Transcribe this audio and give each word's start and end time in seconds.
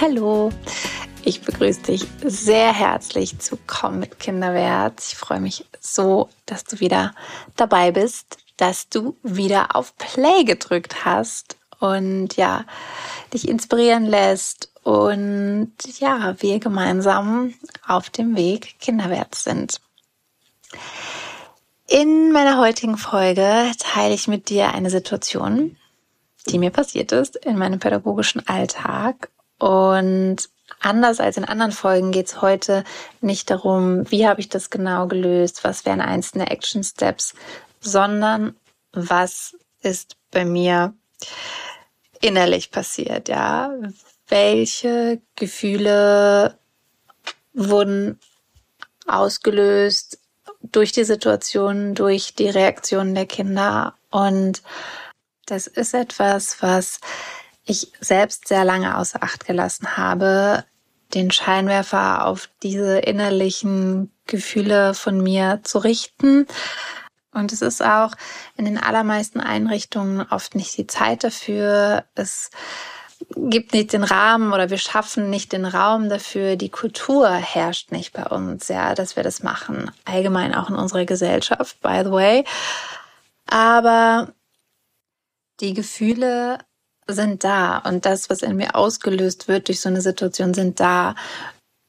Hallo, 0.00 0.50
ich 1.26 1.42
begrüße 1.42 1.82
dich 1.82 2.06
sehr 2.24 2.72
herzlich 2.72 3.38
zu 3.38 3.58
Komm 3.66 3.98
mit 3.98 4.18
Kinderwert. 4.18 4.98
Ich 4.98 5.14
freue 5.14 5.40
mich 5.40 5.66
so, 5.78 6.30
dass 6.46 6.64
du 6.64 6.80
wieder 6.80 7.14
dabei 7.54 7.92
bist, 7.92 8.38
dass 8.56 8.88
du 8.88 9.18
wieder 9.22 9.76
auf 9.76 9.94
Play 9.98 10.44
gedrückt 10.44 11.04
hast 11.04 11.58
und 11.80 12.36
ja, 12.36 12.64
dich 13.34 13.46
inspirieren 13.46 14.06
lässt 14.06 14.72
und 14.84 15.74
ja, 15.98 16.34
wir 16.40 16.60
gemeinsam 16.60 17.52
auf 17.86 18.08
dem 18.08 18.36
Weg 18.36 18.76
Kinderwert 18.80 19.34
sind. 19.34 19.82
In 21.88 22.32
meiner 22.32 22.56
heutigen 22.56 22.96
Folge 22.96 23.70
teile 23.78 24.14
ich 24.14 24.28
mit 24.28 24.48
dir 24.48 24.72
eine 24.72 24.88
Situation, 24.88 25.76
die 26.46 26.58
mir 26.58 26.70
passiert 26.70 27.12
ist 27.12 27.36
in 27.36 27.58
meinem 27.58 27.80
pädagogischen 27.80 28.48
Alltag. 28.48 29.28
Und 29.60 30.48
anders 30.80 31.20
als 31.20 31.36
in 31.36 31.44
anderen 31.44 31.72
Folgen 31.72 32.10
geht 32.10 32.26
es 32.26 32.42
heute 32.42 32.82
nicht 33.20 33.50
darum, 33.50 34.10
wie 34.10 34.26
habe 34.26 34.40
ich 34.40 34.48
das 34.48 34.70
genau 34.70 35.06
gelöst, 35.06 35.62
was 35.62 35.84
wären 35.84 36.00
einzelne 36.00 36.50
Action 36.50 36.82
Steps, 36.82 37.34
sondern 37.80 38.56
was 38.92 39.54
ist 39.82 40.16
bei 40.30 40.44
mir 40.44 40.94
innerlich 42.20 42.70
passiert, 42.70 43.28
ja? 43.28 43.72
Welche 44.28 45.20
Gefühle 45.36 46.58
wurden 47.52 48.18
ausgelöst 49.06 50.18
durch 50.62 50.92
die 50.92 51.04
Situation, 51.04 51.94
durch 51.94 52.34
die 52.34 52.48
Reaktionen 52.48 53.14
der 53.14 53.26
Kinder 53.26 53.94
und 54.10 54.62
das 55.46 55.66
ist 55.66 55.94
etwas, 55.94 56.62
was 56.62 57.00
ich 57.70 57.92
selbst 58.00 58.48
sehr 58.48 58.64
lange 58.64 58.98
außer 58.98 59.22
Acht 59.22 59.46
gelassen 59.46 59.96
habe, 59.96 60.64
den 61.14 61.30
Scheinwerfer 61.30 62.26
auf 62.26 62.48
diese 62.62 62.98
innerlichen 62.98 64.12
Gefühle 64.26 64.94
von 64.94 65.22
mir 65.22 65.60
zu 65.62 65.78
richten. 65.78 66.46
Und 67.32 67.52
es 67.52 67.62
ist 67.62 67.82
auch 67.82 68.12
in 68.56 68.64
den 68.64 68.78
allermeisten 68.78 69.40
Einrichtungen 69.40 70.26
oft 70.30 70.56
nicht 70.56 70.76
die 70.78 70.88
Zeit 70.88 71.22
dafür. 71.22 72.04
Es 72.16 72.50
gibt 73.36 73.72
nicht 73.72 73.92
den 73.92 74.02
Rahmen 74.02 74.52
oder 74.52 74.70
wir 74.70 74.78
schaffen 74.78 75.30
nicht 75.30 75.52
den 75.52 75.64
Raum 75.64 76.08
dafür. 76.08 76.56
Die 76.56 76.70
Kultur 76.70 77.30
herrscht 77.30 77.92
nicht 77.92 78.12
bei 78.12 78.24
uns, 78.24 78.66
ja, 78.68 78.94
dass 78.94 79.14
wir 79.14 79.22
das 79.22 79.42
machen. 79.44 79.92
Allgemein 80.04 80.54
auch 80.54 80.70
in 80.70 80.76
unserer 80.76 81.04
Gesellschaft, 81.04 81.80
by 81.80 82.02
the 82.04 82.10
way. 82.10 82.44
Aber 83.46 84.32
die 85.60 85.74
Gefühle 85.74 86.58
sind 87.12 87.44
da 87.44 87.78
und 87.78 88.06
das, 88.06 88.30
was 88.30 88.42
in 88.42 88.56
mir 88.56 88.74
ausgelöst 88.74 89.48
wird 89.48 89.68
durch 89.68 89.80
so 89.80 89.88
eine 89.88 90.00
Situation, 90.00 90.54
sind 90.54 90.80
da. 90.80 91.14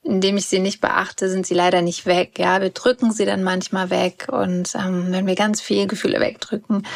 Indem 0.04 0.38
ich 0.38 0.48
sie 0.48 0.60
nicht 0.60 0.82
beachte, 0.82 1.30
sind 1.30 1.46
sie 1.46 1.54
leider 1.54 1.84
nicht 1.84 2.08
weg. 2.08 2.40
Ja, 2.40 2.60
wir 2.60 2.72
drücken 2.72 3.12
sie 3.12 3.26
dann 3.26 3.44
manchmal 3.44 3.92
weg 3.92 4.28
und 4.32 4.74
ähm, 4.74 5.12
wenn 5.12 5.28
wir 5.28 5.36
ganz 5.36 5.62
viele 5.62 5.86
Gefühle 5.86 6.20
wegdrücken, 6.20 6.88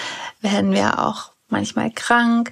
werden 0.42 0.72
wir 0.72 1.00
auch 1.00 1.32
manchmal 1.48 1.92
krank. 1.92 2.52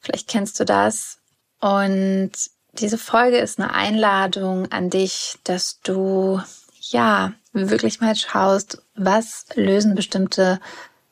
Vielleicht 0.00 0.28
kennst 0.28 0.58
du 0.58 0.64
das. 0.64 1.18
Und 1.60 2.32
diese 2.72 2.96
Folge 2.98 3.38
ist 3.38 3.60
eine 3.60 3.72
Einladung 3.74 4.72
an 4.72 4.88
dich, 4.88 5.36
dass 5.44 5.80
du 5.82 6.40
ja 6.80 7.34
wirklich 7.52 8.00
mal 8.00 8.16
schaust, 8.16 8.82
was 8.94 9.46
lösen 9.54 9.94
bestimmte 9.94 10.58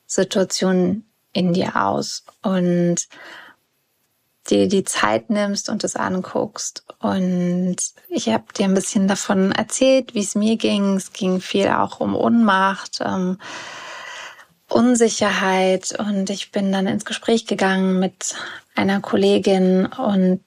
Situationen 0.06 1.04
in 1.32 1.52
dir 1.52 1.76
aus 1.76 2.24
und 2.42 2.96
dir 4.50 4.68
die 4.68 4.84
Zeit 4.84 5.30
nimmst 5.30 5.68
und 5.68 5.84
es 5.84 5.96
anguckst. 5.96 6.84
Und 6.98 7.76
ich 8.08 8.28
habe 8.28 8.52
dir 8.56 8.64
ein 8.64 8.74
bisschen 8.74 9.08
davon 9.08 9.52
erzählt, 9.52 10.14
wie 10.14 10.20
es 10.20 10.34
mir 10.34 10.56
ging. 10.56 10.96
Es 10.96 11.12
ging 11.12 11.40
viel 11.40 11.68
auch 11.68 12.00
um 12.00 12.14
Unmacht, 12.14 12.98
ähm, 13.00 13.38
Unsicherheit. 14.68 15.98
Und 15.98 16.30
ich 16.30 16.52
bin 16.52 16.72
dann 16.72 16.86
ins 16.86 17.04
Gespräch 17.04 17.46
gegangen 17.46 17.98
mit 17.98 18.34
einer 18.74 19.00
Kollegin 19.00 19.86
und 19.86 20.40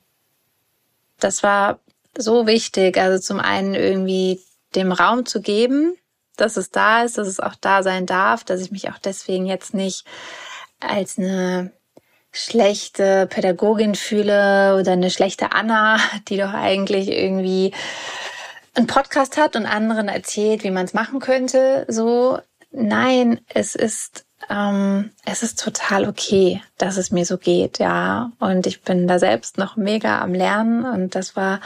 das 1.20 1.44
war 1.44 1.80
so 2.18 2.48
wichtig. 2.48 2.98
Also 2.98 3.20
zum 3.20 3.40
einen 3.40 3.76
irgendwie 3.76 4.42
dem 4.76 4.92
Raum 4.92 5.26
zu 5.26 5.42
geben, 5.42 5.96
dass 6.36 6.58
es 6.58 6.72
da 6.72 7.04
ist, 7.04 7.18
dass 7.18 7.28
es 7.28 7.40
auch 7.40 7.56
da 7.56 7.84
sein 7.84 8.06
darf, 8.06 8.44
dass 8.44 8.62
ich 8.62 8.72
mich 8.72 8.90
auch 8.90 8.98
deswegen 8.98 9.46
jetzt 9.46 9.74
nicht 9.74 10.06
als 10.80 11.18
eine 11.18 11.72
schlechte 12.34 13.28
Pädagogin 13.28 13.96
fühle 13.96 14.78
oder 14.80 14.92
eine 14.92 15.12
schlechte 15.12 15.54
Anna, 15.54 16.00
die 16.28 16.38
doch 16.38 16.54
eigentlich 16.54 17.10
irgendwie 17.10 17.74
einen 18.76 18.88
Podcast 18.88 19.38
hat 19.38 19.56
und 19.56 19.66
anderen 19.66 20.10
erzählt, 20.10 20.64
wie 20.64 20.72
man 20.72 20.86
es 20.86 20.94
machen 20.94 21.20
könnte. 21.20 21.86
So, 21.88 22.40
nein, 22.72 23.40
es 23.54 23.76
ist 23.76 24.26
ähm, 24.50 25.12
es 25.26 25.44
ist 25.44 25.60
total 25.60 26.08
okay, 26.08 26.62
dass 26.78 26.98
es 26.98 27.12
mir 27.12 27.26
so 27.26 27.38
geht, 27.38 27.80
ja. 27.80 28.32
Und 28.40 28.68
ich 28.68 28.82
bin 28.82 29.08
da 29.08 29.20
selbst 29.20 29.58
noch 29.58 29.78
mega 29.78 30.20
am 30.22 30.34
Lernen 30.34 30.86
und 30.86 31.16
das 31.16 31.36
war 31.36 31.62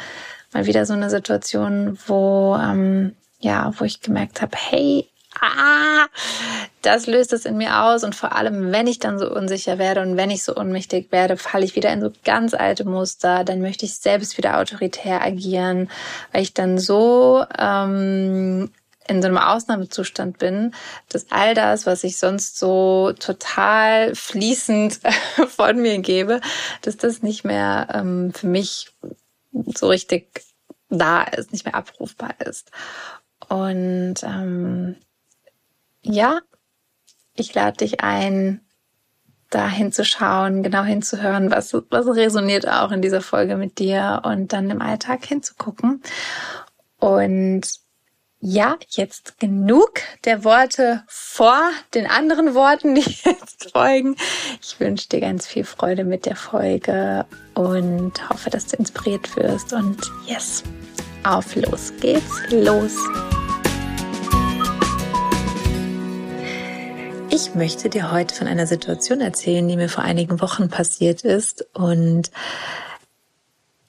mal 0.54 0.66
wieder 0.66 0.86
so 0.86 0.94
eine 0.94 1.10
Situation, 1.10 1.98
wo 2.06 2.56
ähm, 2.56 3.16
ja, 3.40 3.72
wo 3.78 3.86
ich 3.86 4.02
gemerkt 4.02 4.42
habe, 4.42 4.58
hey, 4.58 5.10
ah, 5.40 6.06
das 6.82 7.08
löst 7.08 7.34
es 7.34 7.46
in 7.46 7.58
mir 7.58 7.84
aus. 7.84 8.04
Und 8.04 8.16
vor 8.16 8.36
allem, 8.36 8.72
wenn 8.72 8.88
ich 8.88 9.00
dann 9.00 9.20
so 9.20 9.30
unsicher 9.30 9.78
werde 9.78 10.02
und 10.02 10.18
wenn 10.18 10.30
ich 10.30 10.44
so 10.44 10.56
unmächtig 10.56 11.12
werde, 11.12 11.38
falle 11.38 11.66
ich 11.66 11.76
wieder 11.76 11.92
in 11.92 12.02
so 12.02 12.12
ganz 12.24 12.54
alte 12.54 12.86
Muster. 12.86 13.44
Dann 13.44 13.62
möchte 13.62 13.86
ich 13.86 13.96
selbst 13.96 14.38
wieder 14.38 14.60
autoritär 14.60 15.22
agieren, 15.22 15.90
weil 16.32 16.44
ich 16.44 16.54
dann 16.54 16.78
so 16.78 17.44
ähm, 17.58 18.72
in 19.08 19.22
so 19.22 19.28
einem 19.28 19.38
Ausnahmezustand 19.38 20.38
bin, 20.38 20.74
dass 21.10 21.28
all 21.30 21.54
das, 21.54 21.86
was 21.86 22.04
ich 22.04 22.18
sonst 22.18 22.58
so 22.58 23.14
total 23.18 24.14
fließend 24.16 25.00
von 25.48 25.82
mir 25.82 26.00
gebe, 26.00 26.42
dass 26.82 26.98
das 26.98 27.24
nicht 27.24 27.44
mehr 27.44 27.88
ähm, 27.94 28.34
für 28.34 28.48
mich 28.48 28.92
so 29.76 29.88
richtig 29.88 30.42
da 30.90 31.24
ist, 31.24 31.52
nicht 31.52 31.66
mehr 31.66 31.76
abrufbar 31.76 32.36
ist. 32.40 32.72
Und 33.50 34.16
ähm, 34.24 34.96
ja, 36.02 36.40
ich 37.38 37.54
lade 37.54 37.78
dich 37.78 38.02
ein, 38.02 38.62
da 39.50 39.70
hinzuschauen, 39.70 40.64
genau 40.64 40.84
hinzuhören, 40.84 41.52
was, 41.52 41.74
was 41.74 42.08
resoniert 42.08 42.68
auch 42.68 42.92
in 42.92 43.02
dieser 43.02 43.22
Folge 43.22 43.56
mit 43.56 43.80
dir 43.80 44.22
und 44.26 44.52
dann 44.52 44.70
im 44.70 44.82
Alltag 44.82 45.26
hinzugucken. 45.26 46.02
Und 47.00 47.62
ja, 48.40 48.78
jetzt 48.90 49.40
genug 49.40 50.02
der 50.26 50.44
Worte 50.44 51.04
vor 51.08 51.60
den 51.96 52.06
anderen 52.06 52.54
Worten, 52.54 52.96
die 52.96 53.02
jetzt 53.26 53.72
folgen. 53.72 54.16
Ich 54.62 54.80
wünsche 54.80 55.10
dir 55.10 55.22
ganz 55.22 55.48
viel 55.48 55.64
Freude 55.64 56.04
mit 56.04 56.26
der 56.26 56.36
Folge 56.36 57.26
und 57.56 58.30
hoffe, 58.30 58.50
dass 58.50 58.68
du 58.68 58.78
inspiriert 58.78 59.36
wirst. 59.36 59.74
Und 59.74 60.12
yes, 60.28 60.64
auf 61.24 61.56
los 61.56 61.92
geht's, 62.00 62.42
los. 62.52 62.96
Ich 67.40 67.54
möchte 67.54 67.88
dir 67.88 68.12
heute 68.12 68.34
von 68.34 68.48
einer 68.48 68.66
Situation 68.66 69.22
erzählen, 69.22 69.68
die 69.68 69.76
mir 69.76 69.90
vor 69.90 70.04
einigen 70.04 70.42
Wochen 70.42 70.70
passiert 70.70 71.22
ist 71.22 71.68
und 71.76 72.32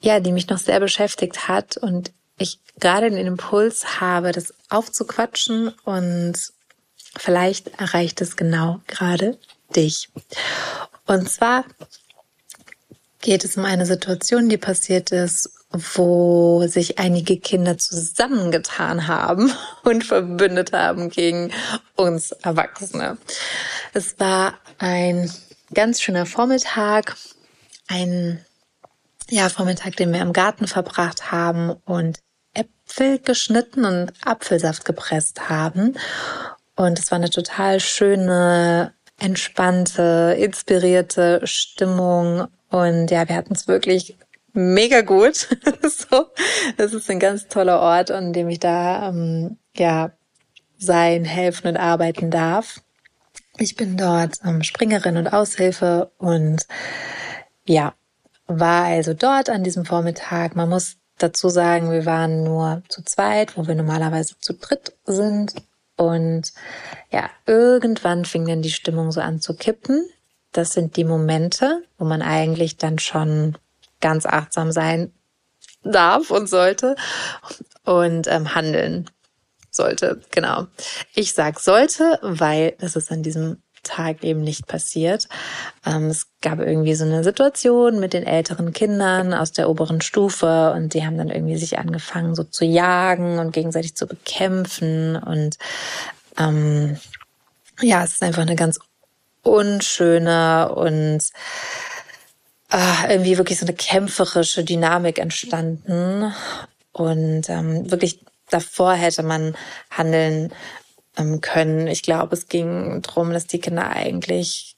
ja, 0.02 0.20
die 0.20 0.32
mich 0.32 0.50
noch 0.50 0.58
sehr 0.58 0.80
beschäftigt 0.80 1.48
hat 1.48 1.78
und 1.78 2.12
ich 2.36 2.60
gerade 2.78 3.08
den 3.08 3.26
Impuls 3.26 4.02
habe, 4.02 4.32
das 4.32 4.52
aufzuquatschen 4.68 5.72
und 5.84 6.34
vielleicht 7.16 7.68
erreicht 7.80 8.20
es 8.20 8.36
genau 8.36 8.80
gerade 8.86 9.38
dich. 9.74 10.10
Und 11.06 11.30
zwar 11.30 11.64
geht 13.22 13.46
es 13.46 13.56
um 13.56 13.64
eine 13.64 13.86
Situation, 13.86 14.50
die 14.50 14.58
passiert 14.58 15.10
ist, 15.10 15.50
wo 15.70 16.66
sich 16.66 16.98
einige 16.98 17.38
Kinder 17.38 17.78
zusammengetan 17.78 19.06
haben 19.06 19.50
und 19.84 20.04
verbündet 20.04 20.72
haben 20.72 21.08
gegen 21.08 21.50
uns 21.98 22.30
Erwachsene. 22.30 23.18
Es 23.92 24.18
war 24.20 24.54
ein 24.78 25.30
ganz 25.74 26.00
schöner 26.00 26.26
Vormittag, 26.26 27.16
ein 27.88 28.44
ja, 29.28 29.48
Vormittag, 29.48 29.96
den 29.96 30.12
wir 30.12 30.22
im 30.22 30.32
Garten 30.32 30.66
verbracht 30.66 31.30
haben 31.30 31.72
und 31.84 32.20
Äpfel 32.54 33.18
geschnitten 33.18 33.84
und 33.84 34.12
Apfelsaft 34.24 34.84
gepresst 34.84 35.48
haben. 35.48 35.94
Und 36.76 36.98
es 36.98 37.10
war 37.10 37.16
eine 37.16 37.30
total 37.30 37.80
schöne, 37.80 38.94
entspannte, 39.18 40.36
inspirierte 40.38 41.40
Stimmung. 41.44 42.46
Und 42.70 43.10
ja, 43.10 43.28
wir 43.28 43.36
hatten 43.36 43.54
es 43.54 43.66
wirklich 43.66 44.16
mega 44.52 45.02
gut. 45.02 45.34
so, 45.82 46.26
das 46.76 46.94
ist 46.94 47.10
ein 47.10 47.18
ganz 47.18 47.48
toller 47.48 47.80
Ort, 47.80 48.10
an 48.10 48.32
dem 48.32 48.48
ich 48.48 48.60
da 48.60 49.08
ähm, 49.08 49.58
ja 49.76 50.12
sein, 50.78 51.24
helfen 51.24 51.68
und 51.68 51.76
arbeiten 51.76 52.30
darf. 52.30 52.80
Ich 53.58 53.76
bin 53.76 53.96
dort 53.96 54.36
ähm, 54.44 54.62
Springerin 54.62 55.16
und 55.16 55.28
Aushilfe 55.28 56.12
und 56.18 56.66
ja, 57.66 57.94
war 58.46 58.84
also 58.84 59.14
dort 59.14 59.50
an 59.50 59.64
diesem 59.64 59.84
Vormittag. 59.84 60.56
Man 60.56 60.68
muss 60.68 60.96
dazu 61.18 61.48
sagen, 61.48 61.90
wir 61.90 62.06
waren 62.06 62.44
nur 62.44 62.82
zu 62.88 63.02
zweit, 63.02 63.56
wo 63.56 63.66
wir 63.66 63.74
normalerweise 63.74 64.38
zu 64.38 64.54
dritt 64.54 64.94
sind. 65.04 65.54
Und 65.96 66.52
ja, 67.10 67.28
irgendwann 67.46 68.24
fing 68.24 68.46
dann 68.46 68.62
die 68.62 68.70
Stimmung 68.70 69.10
so 69.10 69.20
an 69.20 69.40
zu 69.40 69.54
kippen. 69.54 70.08
Das 70.52 70.72
sind 70.72 70.96
die 70.96 71.04
Momente, 71.04 71.82
wo 71.98 72.04
man 72.04 72.22
eigentlich 72.22 72.76
dann 72.76 72.98
schon 72.98 73.58
ganz 74.00 74.24
achtsam 74.24 74.70
sein 74.70 75.12
darf 75.82 76.30
und 76.30 76.48
sollte 76.48 76.96
und 77.84 78.28
ähm, 78.28 78.54
handeln 78.54 79.10
sollte. 79.78 80.20
Genau. 80.30 80.66
Ich 81.14 81.32
sag 81.32 81.58
sollte, 81.60 82.18
weil 82.22 82.74
das 82.78 82.96
ist 82.96 83.10
an 83.10 83.22
diesem 83.22 83.62
Tag 83.82 84.22
eben 84.24 84.42
nicht 84.42 84.66
passiert. 84.66 85.28
Ähm, 85.86 86.06
es 86.06 86.26
gab 86.42 86.58
irgendwie 86.58 86.94
so 86.94 87.04
eine 87.04 87.24
Situation 87.24 88.00
mit 88.00 88.12
den 88.12 88.24
älteren 88.24 88.72
Kindern 88.72 89.32
aus 89.32 89.52
der 89.52 89.70
oberen 89.70 90.00
Stufe 90.00 90.72
und 90.72 90.94
die 90.94 91.06
haben 91.06 91.16
dann 91.16 91.30
irgendwie 91.30 91.56
sich 91.56 91.78
angefangen 91.78 92.34
so 92.34 92.44
zu 92.44 92.64
jagen 92.64 93.38
und 93.38 93.52
gegenseitig 93.52 93.96
zu 93.96 94.06
bekämpfen 94.06 95.16
und 95.16 95.56
ähm, 96.38 96.98
ja, 97.80 98.04
es 98.04 98.12
ist 98.12 98.22
einfach 98.22 98.42
eine 98.42 98.56
ganz 98.56 98.78
unschöne 99.42 100.74
und 100.74 101.22
äh, 102.70 103.12
irgendwie 103.12 103.38
wirklich 103.38 103.58
so 103.58 103.66
eine 103.66 103.74
kämpferische 103.74 104.64
Dynamik 104.64 105.18
entstanden 105.18 106.34
und 106.92 107.48
ähm, 107.48 107.90
wirklich 107.90 108.20
davor 108.50 108.94
hätte 108.94 109.22
man 109.22 109.56
handeln 109.90 110.52
ähm, 111.16 111.40
können. 111.40 111.86
Ich 111.86 112.02
glaube, 112.02 112.34
es 112.34 112.48
ging 112.48 113.02
darum, 113.02 113.32
dass 113.32 113.46
die 113.46 113.60
Kinder 113.60 113.90
eigentlich 113.90 114.76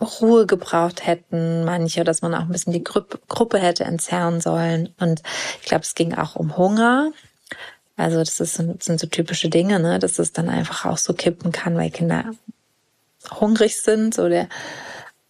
Ruhe 0.00 0.46
gebraucht 0.46 1.06
hätten, 1.06 1.64
manche, 1.64 2.04
dass 2.04 2.22
man 2.22 2.34
auch 2.34 2.40
ein 2.42 2.52
bisschen 2.52 2.72
die 2.72 2.82
Gru 2.82 3.02
Gruppe 3.28 3.58
hätte 3.58 3.84
entzerren 3.84 4.40
sollen. 4.40 4.94
Und 4.98 5.22
ich 5.60 5.66
glaube, 5.66 5.82
es 5.82 5.94
ging 5.94 6.14
auch 6.14 6.36
um 6.36 6.56
Hunger. 6.56 7.12
Also 7.96 8.18
das, 8.18 8.40
ist, 8.40 8.58
das 8.58 8.84
sind 8.86 8.98
so 8.98 9.06
typische 9.06 9.50
Dinge, 9.50 9.78
ne? 9.78 9.98
dass 9.98 10.18
es 10.18 10.32
dann 10.32 10.48
einfach 10.48 10.86
auch 10.86 10.96
so 10.96 11.12
kippen 11.12 11.52
kann, 11.52 11.76
weil 11.76 11.90
Kinder 11.90 12.30
hungrig 13.30 13.78
sind, 13.78 14.14
so 14.14 14.28
der 14.28 14.48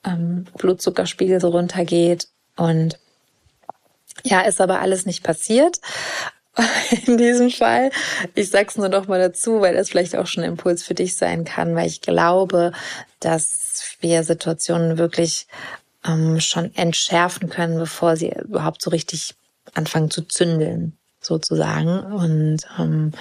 ähm, 0.05 0.47
Blutzuckerspiegel 0.57 1.41
so 1.41 1.49
runtergeht. 1.49 2.29
Und 2.57 3.01
ja, 4.23 4.43
ist 4.43 4.61
aber 4.61 4.81
alles 4.81 5.05
nicht 5.05 5.25
passiert. 5.25 5.81
in 7.07 7.17
diesem 7.17 7.51
Fall. 7.51 7.91
Ich 8.35 8.51
sag's 8.51 8.77
nur 8.77 8.89
noch 8.89 9.09
mal 9.09 9.19
dazu, 9.19 9.61
weil 9.61 9.75
das 9.75 9.91
vielleicht 9.91 10.17
auch 10.17 10.27
schon 10.27 10.45
ein 10.45 10.51
Impuls 10.51 10.83
für 10.83 10.95
dich 10.95 11.17
sein 11.17 11.45
kann, 11.45 11.75
weil 11.75 11.87
ich 11.87 12.01
glaube, 12.01 12.73
dass 13.21 13.97
wir 14.01 14.23
Situationen 14.23 14.99
wirklich 14.99 15.47
ähm, 16.07 16.41
schon 16.41 16.75
entschärfen 16.75 17.51
können, 17.51 17.79
bevor 17.79 18.17
sie 18.17 18.31
überhaupt 18.31 18.83
so 18.83 18.91
richtig 18.91 19.35
anfangen 19.75 20.11
zu 20.11 20.23
zündeln, 20.23 20.97
sozusagen. 21.21 22.01
Und 22.01 22.61
ähm, 22.79 23.13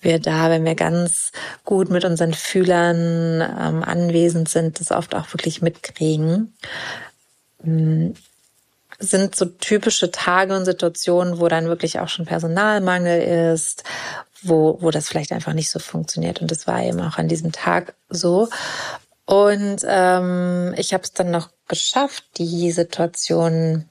wir 0.00 0.18
da, 0.20 0.50
wenn 0.50 0.64
wir 0.64 0.74
ganz 0.74 1.32
gut 1.64 1.90
mit 1.90 2.04
unseren 2.04 2.34
Fühlern 2.34 3.40
ähm, 3.40 3.82
anwesend 3.82 4.48
sind, 4.48 4.80
das 4.80 4.90
oft 4.90 5.14
auch 5.14 5.32
wirklich 5.32 5.62
mitkriegen. 5.62 6.54
Sind 9.04 9.36
so 9.36 9.44
typische 9.44 10.10
Tage 10.10 10.56
und 10.56 10.64
Situationen, 10.64 11.40
wo 11.40 11.48
dann 11.48 11.66
wirklich 11.66 12.00
auch 12.00 12.08
schon 12.08 12.26
Personalmangel 12.26 13.52
ist, 13.52 13.84
wo, 14.42 14.78
wo 14.80 14.90
das 14.90 15.08
vielleicht 15.08 15.32
einfach 15.32 15.52
nicht 15.52 15.70
so 15.70 15.78
funktioniert. 15.78 16.40
Und 16.40 16.50
das 16.50 16.66
war 16.66 16.82
eben 16.82 17.00
auch 17.00 17.18
an 17.18 17.28
diesem 17.28 17.52
Tag 17.52 17.94
so. 18.08 18.48
Und 19.26 19.78
ähm, 19.86 20.74
ich 20.76 20.92
habe 20.92 21.02
es 21.02 21.12
dann 21.12 21.30
noch 21.30 21.48
geschafft, 21.68 22.24
die 22.36 22.70
Situation 22.72 23.88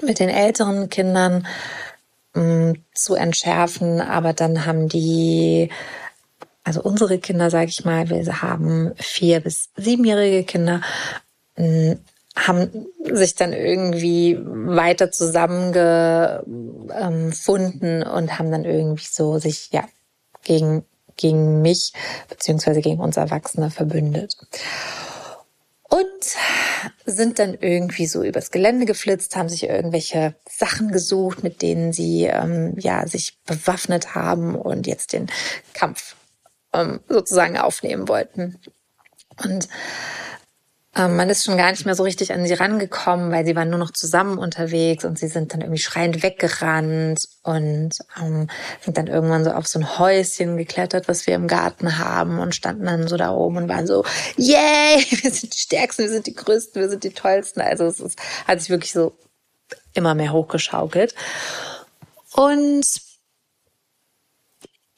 mit 0.00 0.18
den 0.18 0.30
älteren 0.30 0.88
Kindern 0.88 1.46
mh, 2.34 2.42
mm, 2.42 2.84
zu 2.94 3.14
entschärfen. 3.14 4.00
Aber 4.00 4.32
dann 4.32 4.64
haben 4.64 4.88
die, 4.88 5.70
also 6.64 6.82
unsere 6.82 7.18
Kinder, 7.18 7.50
sage 7.50 7.68
ich 7.68 7.84
mal, 7.84 8.08
wir 8.08 8.42
haben 8.42 8.92
vier 8.96 9.40
bis 9.40 9.68
siebenjährige 9.76 10.44
Kinder, 10.44 10.80
mh, 11.56 11.94
mm, 11.94 11.98
haben 12.34 12.86
sich 13.12 13.34
dann 13.34 13.52
irgendwie 13.52 14.38
weiter 14.42 15.12
zusammengefunden 15.12 18.02
und 18.02 18.38
haben 18.38 18.50
dann 18.50 18.64
irgendwie 18.64 19.08
so 19.10 19.38
sich 19.38 19.68
ja 19.72 19.84
gegen 20.42 20.86
gegen 21.16 21.62
mich 21.62 21.92
beziehungsweise 22.28 22.80
gegen 22.80 23.00
uns 23.00 23.16
Erwachsene 23.16 23.70
verbündet. 23.70 24.36
Und 25.88 26.08
sind 27.04 27.38
dann 27.38 27.54
irgendwie 27.60 28.06
so 28.06 28.22
übers 28.22 28.50
Gelände 28.50 28.86
geflitzt, 28.86 29.36
haben 29.36 29.50
sich 29.50 29.64
irgendwelche 29.64 30.34
Sachen 30.48 30.90
gesucht, 30.90 31.42
mit 31.42 31.60
denen 31.60 31.92
sie 31.92 32.24
ähm, 32.24 32.74
ja 32.78 33.06
sich 33.06 33.38
bewaffnet 33.44 34.14
haben 34.14 34.54
und 34.54 34.86
jetzt 34.86 35.12
den 35.12 35.26
Kampf 35.74 36.16
ähm, 36.72 37.00
sozusagen 37.08 37.58
aufnehmen 37.58 38.08
wollten. 38.08 38.58
Und 39.44 39.68
man 40.94 41.30
ist 41.30 41.44
schon 41.44 41.56
gar 41.56 41.70
nicht 41.70 41.86
mehr 41.86 41.94
so 41.94 42.02
richtig 42.02 42.34
an 42.34 42.46
sie 42.46 42.52
rangekommen, 42.52 43.32
weil 43.32 43.46
sie 43.46 43.56
waren 43.56 43.70
nur 43.70 43.78
noch 43.78 43.92
zusammen 43.92 44.36
unterwegs 44.36 45.06
und 45.06 45.18
sie 45.18 45.28
sind 45.28 45.52
dann 45.52 45.62
irgendwie 45.62 45.80
schreiend 45.80 46.22
weggerannt 46.22 47.28
und 47.42 47.92
ähm, 48.20 48.48
sind 48.82 48.98
dann 48.98 49.06
irgendwann 49.06 49.42
so 49.42 49.52
auf 49.52 49.66
so 49.66 49.78
ein 49.78 49.98
Häuschen 49.98 50.58
geklettert, 50.58 51.08
was 51.08 51.26
wir 51.26 51.34
im 51.34 51.48
Garten 51.48 51.98
haben 51.98 52.38
und 52.40 52.54
standen 52.54 52.84
dann 52.84 53.08
so 53.08 53.16
da 53.16 53.32
oben 53.32 53.56
und 53.56 53.68
waren 53.70 53.86
so, 53.86 54.04
yay, 54.36 55.02
wir 55.22 55.30
sind 55.30 55.54
die 55.54 55.58
Stärksten, 55.58 56.02
wir 56.02 56.10
sind 56.10 56.26
die 56.26 56.34
Größten, 56.34 56.82
wir 56.82 56.90
sind 56.90 57.04
die 57.04 57.14
Tollsten. 57.14 57.62
Also 57.62 57.86
es 57.86 57.98
ist, 57.98 58.18
hat 58.46 58.60
sich 58.60 58.68
wirklich 58.68 58.92
so 58.92 59.16
immer 59.94 60.14
mehr 60.14 60.32
hochgeschaukelt. 60.32 61.14
Und 62.34 62.84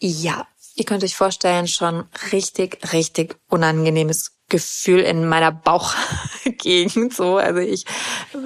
ja, 0.01 0.47
ihr 0.75 0.85
könnt 0.85 1.05
euch 1.05 1.17
vorstellen, 1.17 1.69
schon 1.69 2.09
richtig, 2.33 2.93
richtig 2.93 3.37
unangenehmes 3.49 4.34
Gefühl 4.49 5.01
in 5.01 5.27
meiner 5.27 5.53
Bauchgegend. 5.53 7.15
So, 7.15 7.37
also 7.37 7.61
ich 7.61 7.85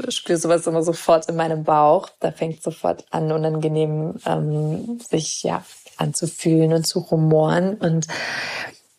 spüre 0.08 0.38
sowas 0.38 0.66
immer 0.66 0.82
sofort 0.82 1.28
in 1.28 1.36
meinem 1.36 1.64
Bauch. 1.64 2.08
Da 2.20 2.32
fängt 2.32 2.62
sofort 2.62 3.04
an, 3.10 3.32
unangenehm 3.32 4.14
ähm, 4.24 5.00
sich 5.00 5.42
ja 5.42 5.64
anzufühlen 5.96 6.72
und 6.72 6.86
zu 6.86 7.00
rumoren. 7.00 7.74
Und 7.74 8.06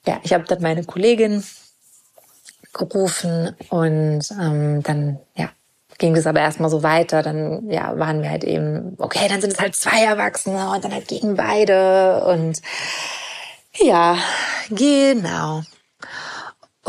ja, 0.06 0.20
ich 0.24 0.34
habe 0.34 0.44
dann 0.46 0.62
meine 0.62 0.84
Kollegin 0.84 1.44
gerufen 2.74 3.56
und 3.70 4.22
ähm, 4.40 4.84
dann 4.84 5.20
ja 5.36 5.50
ging 5.98 6.16
es 6.16 6.28
aber 6.28 6.40
erstmal 6.40 6.70
so 6.70 6.84
weiter. 6.84 7.24
Dann 7.24 7.70
ja 7.70 7.98
waren 7.98 8.22
wir 8.22 8.30
halt 8.30 8.44
eben 8.44 8.96
okay, 9.00 9.28
dann 9.28 9.42
sind 9.42 9.54
es 9.54 9.60
halt 9.60 9.76
zwei 9.76 10.04
Erwachsene 10.04 10.72
und 10.72 10.84
dann 10.84 10.94
halt 10.94 11.08
gegen 11.08 11.36
beide 11.36 12.24
und 12.26 12.62
ja, 13.76 14.18
genau. 14.70 15.64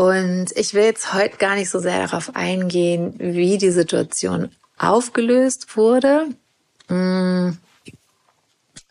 Und 0.00 0.52
ich 0.57 0.73
will 0.73 0.85
jetzt 0.85 1.12
heute 1.12 1.37
gar 1.37 1.57
nicht 1.57 1.69
so 1.69 1.78
sehr 1.78 2.07
darauf 2.07 2.35
eingehen, 2.35 3.16
wie 3.19 3.59
die 3.59 3.71
Situation 3.71 4.49
aufgelöst 4.78 5.76
wurde. 5.76 6.25
Mm, 6.88 7.50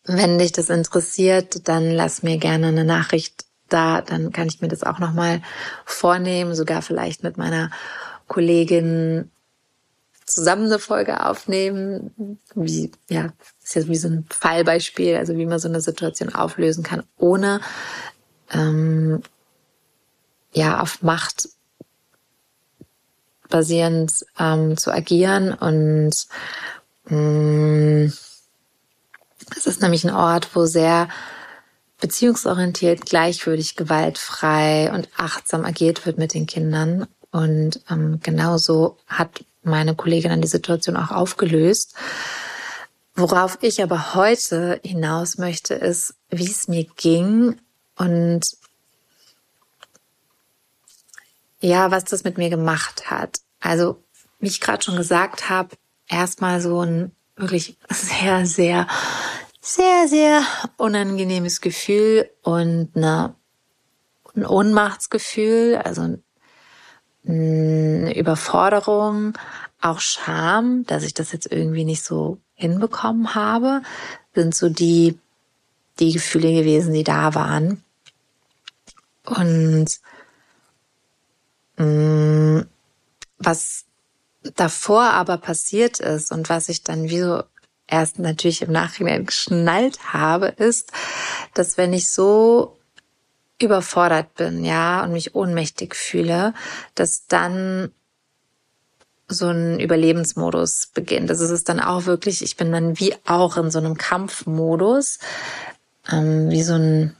wenn 0.03 0.37
dich 0.37 0.51
das 0.51 0.69
interessiert, 0.69 1.67
dann 1.67 1.89
lass 1.89 2.21
mir 2.21 2.37
gerne 2.37 2.67
eine 2.67 2.85
Nachricht 2.85 3.45
da, 3.69 4.01
dann 4.01 4.31
kann 4.31 4.49
ich 4.49 4.61
mir 4.61 4.67
das 4.67 4.83
auch 4.83 4.99
nochmal 4.99 5.41
vornehmen, 5.83 6.53
sogar 6.53 6.83
vielleicht 6.83 7.23
mit 7.23 7.39
meiner 7.39 7.71
Kollegin 8.27 9.31
zusammen 10.27 10.67
eine 10.67 10.77
Folge 10.77 11.25
aufnehmen, 11.25 12.37
wie, 12.53 12.91
ja, 13.09 13.33
ist 13.63 13.73
jetzt 13.73 13.89
wie 13.89 13.95
so 13.95 14.09
ein 14.09 14.27
Fallbeispiel, 14.29 15.15
also 15.15 15.35
wie 15.37 15.47
man 15.47 15.57
so 15.57 15.69
eine 15.69 15.81
Situation 15.81 16.35
auflösen 16.35 16.83
kann, 16.83 17.01
ohne 17.17 17.61
ähm, 18.51 19.23
ja 20.53 20.81
auf 20.81 21.01
Macht 21.01 21.49
basierend 23.49 24.25
ähm, 24.37 24.77
zu 24.77 24.91
agieren 24.91 25.53
und 25.53 26.27
mh, 27.05 27.17
mm, 27.17 28.13
es 29.57 29.65
ist 29.65 29.81
nämlich 29.81 30.03
ein 30.05 30.13
Ort, 30.13 30.55
wo 30.55 30.65
sehr 30.65 31.09
beziehungsorientiert, 31.99 33.05
gleichwürdig, 33.05 33.75
gewaltfrei 33.75 34.91
und 34.93 35.09
achtsam 35.17 35.65
agiert 35.65 36.05
wird 36.05 36.17
mit 36.17 36.33
den 36.33 36.45
Kindern. 36.45 37.07
Und 37.31 37.81
ähm, 37.89 38.19
genauso 38.23 38.97
hat 39.07 39.43
meine 39.63 39.95
Kollegin 39.95 40.29
dann 40.29 40.41
die 40.41 40.47
Situation 40.47 40.95
auch 40.95 41.11
aufgelöst. 41.11 41.95
Worauf 43.15 43.57
ich 43.61 43.83
aber 43.83 44.15
heute 44.15 44.79
hinaus 44.83 45.37
möchte, 45.37 45.73
ist, 45.73 46.15
wie 46.29 46.49
es 46.49 46.67
mir 46.67 46.85
ging 46.95 47.57
und 47.97 48.55
ja, 51.61 51.91
was 51.91 52.05
das 52.05 52.23
mit 52.23 52.37
mir 52.37 52.49
gemacht 52.49 53.09
hat. 53.09 53.41
Also, 53.59 54.01
wie 54.39 54.47
ich 54.47 54.61
gerade 54.61 54.83
schon 54.83 54.95
gesagt 54.95 55.49
habe, 55.49 55.75
erstmal 56.07 56.61
so 56.61 56.81
ein 56.81 57.11
wirklich 57.35 57.77
sehr, 57.89 58.45
sehr, 58.45 58.87
sehr, 59.61 60.07
sehr 60.07 60.41
unangenehmes 60.77 61.61
Gefühl 61.61 62.29
und 62.43 62.91
eine, 62.95 63.35
ein 64.35 64.45
Ohnmachtsgefühl, 64.45 65.81
also 65.83 66.17
eine 67.27 68.15
Überforderung, 68.15 69.37
auch 69.81 69.99
Scham, 69.99 70.85
dass 70.85 71.03
ich 71.03 71.13
das 71.13 71.31
jetzt 71.31 71.51
irgendwie 71.51 71.85
nicht 71.85 72.03
so 72.03 72.37
hinbekommen 72.55 73.35
habe, 73.35 73.81
sind 74.33 74.55
so 74.55 74.69
die, 74.69 75.17
die 75.99 76.13
Gefühle 76.13 76.53
gewesen, 76.53 76.93
die 76.93 77.03
da 77.03 77.33
waren. 77.35 77.83
Und 79.25 79.99
was 83.37 83.85
davor 84.55 85.03
aber 85.03 85.37
passiert 85.37 85.99
ist 85.99 86.31
und 86.31 86.49
was 86.49 86.69
ich 86.69 86.83
dann 86.83 87.09
wie 87.09 87.19
so 87.19 87.43
erst 87.87 88.19
natürlich 88.19 88.61
im 88.61 88.71
Nachhinein 88.71 89.25
geschnallt 89.25 90.13
habe, 90.13 90.47
ist, 90.47 90.91
dass 91.53 91.77
wenn 91.77 91.93
ich 91.93 92.11
so 92.11 92.77
überfordert 93.61 94.35
bin, 94.35 94.63
ja, 94.63 95.03
und 95.03 95.11
mich 95.11 95.35
ohnmächtig 95.35 95.95
fühle, 95.95 96.53
dass 96.95 97.27
dann 97.27 97.91
so 99.27 99.47
ein 99.47 99.79
Überlebensmodus 99.79 100.89
beginnt. 100.93 101.29
Das 101.29 101.39
ist 101.39 101.51
es 101.51 101.63
dann 101.63 101.79
auch 101.79 102.05
wirklich, 102.05 102.41
ich 102.41 102.57
bin 102.57 102.71
dann 102.71 102.99
wie 102.99 103.13
auch 103.25 103.57
in 103.57 103.69
so 103.69 103.79
einem 103.79 103.97
Kampfmodus, 103.97 105.19
ähm, 106.11 106.49
wie 106.49 106.63
so 106.63 106.73
ein 106.73 107.15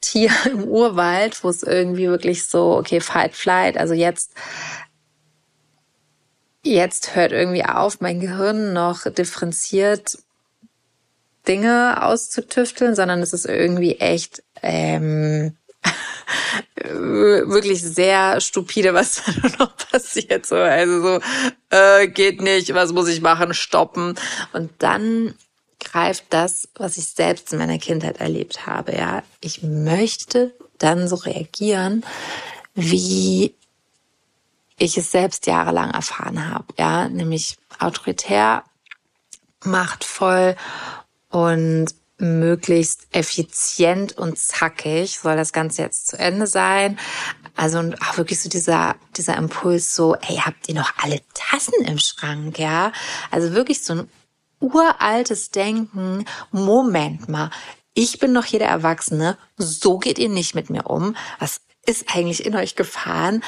Tier 0.00 0.30
im 0.46 0.64
Urwald, 0.64 1.42
wo 1.42 1.48
es 1.48 1.62
irgendwie 1.62 2.08
wirklich 2.08 2.46
so, 2.46 2.76
okay, 2.76 3.00
fight, 3.00 3.34
flight, 3.34 3.76
also 3.76 3.94
jetzt, 3.94 4.32
jetzt 6.62 7.14
hört 7.14 7.32
irgendwie 7.32 7.64
auf, 7.64 8.00
mein 8.00 8.20
Gehirn 8.20 8.72
noch 8.72 9.10
differenziert 9.10 10.18
Dinge 11.46 12.02
auszutüfteln, 12.02 12.94
sondern 12.94 13.22
es 13.22 13.32
ist 13.32 13.46
irgendwie 13.46 13.96
echt 13.96 14.42
ähm, 14.62 15.56
wirklich 16.84 17.82
sehr 17.82 18.40
stupide, 18.40 18.92
was 18.94 19.22
da 19.42 19.64
noch 19.64 19.76
passiert. 19.76 20.46
So, 20.46 20.56
also 20.56 21.02
so, 21.02 21.20
äh, 21.70 22.08
geht 22.08 22.42
nicht, 22.42 22.74
was 22.74 22.92
muss 22.92 23.08
ich 23.08 23.22
machen? 23.22 23.54
Stoppen. 23.54 24.14
Und 24.52 24.70
dann 24.78 25.34
greift 25.80 26.24
das, 26.30 26.68
was 26.74 26.96
ich 26.96 27.08
selbst 27.08 27.52
in 27.52 27.58
meiner 27.58 27.78
Kindheit 27.78 28.18
erlebt 28.18 28.66
habe. 28.66 28.94
Ja, 28.94 29.22
ich 29.40 29.62
möchte 29.62 30.54
dann 30.78 31.08
so 31.08 31.16
reagieren, 31.16 32.04
wie 32.74 33.54
ich 34.78 34.96
es 34.96 35.10
selbst 35.10 35.46
jahrelang 35.46 35.90
erfahren 35.90 36.48
habe. 36.50 36.66
Ja, 36.78 37.08
nämlich 37.08 37.56
autoritär, 37.78 38.64
machtvoll 39.64 40.56
und 41.30 41.88
möglichst 42.18 43.06
effizient 43.12 44.18
und 44.18 44.38
zackig 44.38 45.18
soll 45.18 45.36
das 45.36 45.52
Ganze 45.52 45.82
jetzt 45.82 46.08
zu 46.08 46.18
Ende 46.18 46.46
sein. 46.46 46.98
Also 47.56 47.78
und 47.78 48.00
auch 48.02 48.16
wirklich 48.16 48.40
so 48.40 48.48
dieser, 48.48 48.96
dieser 49.16 49.36
Impuls 49.36 49.94
so, 49.94 50.14
ey, 50.14 50.36
habt 50.36 50.68
ihr 50.68 50.74
noch 50.74 50.92
alle 50.98 51.20
Tassen 51.34 51.84
im 51.84 51.98
Schrank, 51.98 52.58
ja? 52.58 52.92
Also 53.30 53.52
wirklich 53.52 53.82
so 53.82 53.94
ein 53.94 54.10
uraltes 54.60 55.50
Denken. 55.50 56.24
Moment 56.50 57.28
mal, 57.28 57.50
ich 57.94 58.18
bin 58.18 58.34
doch 58.34 58.44
hier 58.44 58.60
der 58.60 58.68
Erwachsene. 58.68 59.36
So 59.56 59.98
geht 59.98 60.18
ihr 60.18 60.28
nicht 60.28 60.54
mit 60.54 60.70
mir 60.70 60.86
um. 60.86 61.16
Was 61.38 61.60
ist 61.86 62.14
eigentlich 62.14 62.46
in 62.46 62.54
euch 62.54 62.76
gefahren? 62.76 63.42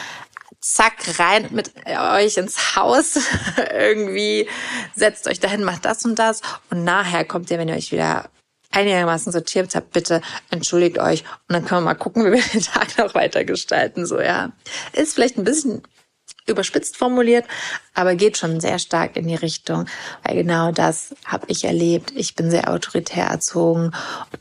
zack, 0.61 1.19
rein 1.19 1.49
mit 1.51 1.73
euch 1.87 2.37
ins 2.37 2.77
Haus. 2.77 3.19
Irgendwie 3.73 4.49
setzt 4.95 5.27
euch 5.27 5.41
dahin, 5.41 5.65
macht 5.65 5.85
das 5.85 6.05
und 6.05 6.19
das. 6.19 6.43
Und 6.71 6.85
nachher 6.85 7.25
kommt 7.25 7.51
ihr, 7.51 7.59
wenn 7.59 7.69
ihr 7.69 7.77
euch 7.77 7.93
wieder 7.93 8.29
einigermaßen 8.71 9.33
sortiert 9.33 9.75
habt, 9.75 9.91
bitte 9.93 10.21
entschuldigt 10.51 10.99
euch 10.99 11.25
und 11.49 11.55
dann 11.55 11.65
können 11.65 11.83
wir 11.83 11.87
mal 11.87 11.95
gucken, 11.95 12.25
wie 12.27 12.33
wir 12.33 12.43
den 12.43 12.63
Tag 12.63 12.97
noch 12.99 13.15
weiter 13.15 13.45
gestalten. 13.45 14.07
So, 14.07 14.21
ja. 14.21 14.53
Ist 14.93 15.15
vielleicht 15.15 15.39
ein 15.39 15.45
bisschen 15.45 15.83
überspitzt 16.51 16.97
formuliert, 16.97 17.45
aber 17.95 18.15
geht 18.15 18.37
schon 18.37 18.61
sehr 18.61 18.79
stark 18.79 19.17
in 19.17 19.27
die 19.27 19.35
Richtung, 19.35 19.87
weil 20.23 20.37
genau 20.37 20.73
das 20.73 21.15
habe 21.25 21.47
ich 21.49 21.65
erlebt. 21.65 22.13
Ich 22.15 22.35
bin 22.35 22.51
sehr 22.51 22.71
autoritär 22.71 23.27
erzogen 23.27 23.93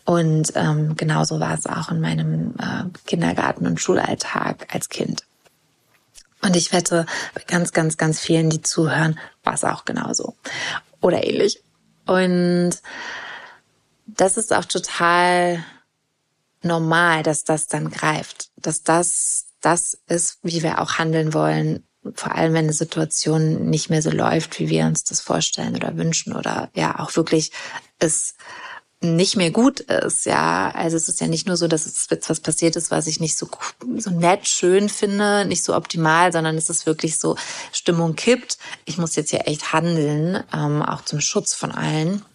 und 0.05 0.51
ähm, 0.55 0.95
genauso 0.95 1.39
war 1.39 1.53
es 1.53 1.65
auch 1.65 1.89
in 1.89 2.01
meinem 2.01 2.55
äh, 2.59 2.85
Kindergarten- 3.05 3.67
und 3.67 3.79
Schulalltag 3.79 4.73
als 4.73 4.89
Kind. 4.89 5.23
Und 6.41 6.55
ich 6.55 6.71
wette, 6.71 7.05
bei 7.33 7.41
ganz, 7.45 7.73
ganz, 7.73 7.97
ganz 7.97 8.19
vielen, 8.19 8.49
die 8.49 8.61
zuhören, 8.61 9.19
war 9.43 9.53
es 9.53 9.63
auch 9.63 9.85
genauso 9.85 10.35
oder 11.01 11.25
ähnlich. 11.25 11.61
Und 12.05 12.71
das 14.07 14.37
ist 14.37 14.53
auch 14.53 14.65
total 14.65 15.63
normal, 16.61 17.23
dass 17.23 17.43
das 17.43 17.67
dann 17.67 17.89
greift, 17.89 18.49
dass 18.57 18.83
das 18.83 19.45
das 19.61 19.97
ist, 20.07 20.39
wie 20.41 20.63
wir 20.63 20.79
auch 20.79 20.97
handeln 20.97 21.33
wollen, 21.33 21.83
vor 22.15 22.35
allem 22.35 22.53
wenn 22.53 22.65
eine 22.65 22.73
Situation 22.73 23.69
nicht 23.69 23.89
mehr 23.89 24.01
so 24.01 24.09
läuft, 24.09 24.59
wie 24.59 24.69
wir 24.69 24.85
uns 24.85 25.03
das 25.03 25.21
vorstellen 25.21 25.75
oder 25.75 25.97
wünschen 25.97 26.35
oder 26.35 26.69
ja 26.73 26.99
auch 26.99 27.15
wirklich 27.15 27.51
es 27.99 28.35
nicht 29.01 29.37
mehr 29.37 29.51
gut 29.51 29.79
ist, 29.79 30.25
ja. 30.25 30.71
Also 30.71 30.97
es 30.97 31.07
ist 31.07 31.21
ja 31.21 31.27
nicht 31.27 31.47
nur 31.47 31.55
so, 31.55 31.67
dass 31.67 31.85
es 31.85 32.07
jetzt 32.09 32.29
was 32.29 32.41
passiert 32.41 32.75
ist, 32.75 32.91
was 32.91 33.07
ich 33.07 33.19
nicht 33.19 33.37
so, 33.37 33.49
so 33.97 34.09
nett, 34.09 34.47
schön 34.47 34.89
finde, 34.89 35.45
nicht 35.45 35.63
so 35.63 35.73
optimal, 35.75 36.33
sondern 36.33 36.57
es 36.57 36.69
ist 36.69 36.85
wirklich 36.85 37.17
so, 37.17 37.37
Stimmung 37.71 38.15
kippt. 38.15 38.57
Ich 38.85 38.97
muss 38.97 39.15
jetzt 39.15 39.29
hier 39.29 39.47
echt 39.47 39.71
handeln, 39.71 40.43
ähm, 40.53 40.81
auch 40.81 41.05
zum 41.05 41.21
Schutz 41.21 41.53
von 41.53 41.71
allen. 41.71 42.25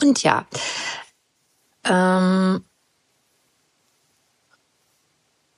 Und 0.00 0.22
ja, 0.22 0.46
ähm, 1.84 2.64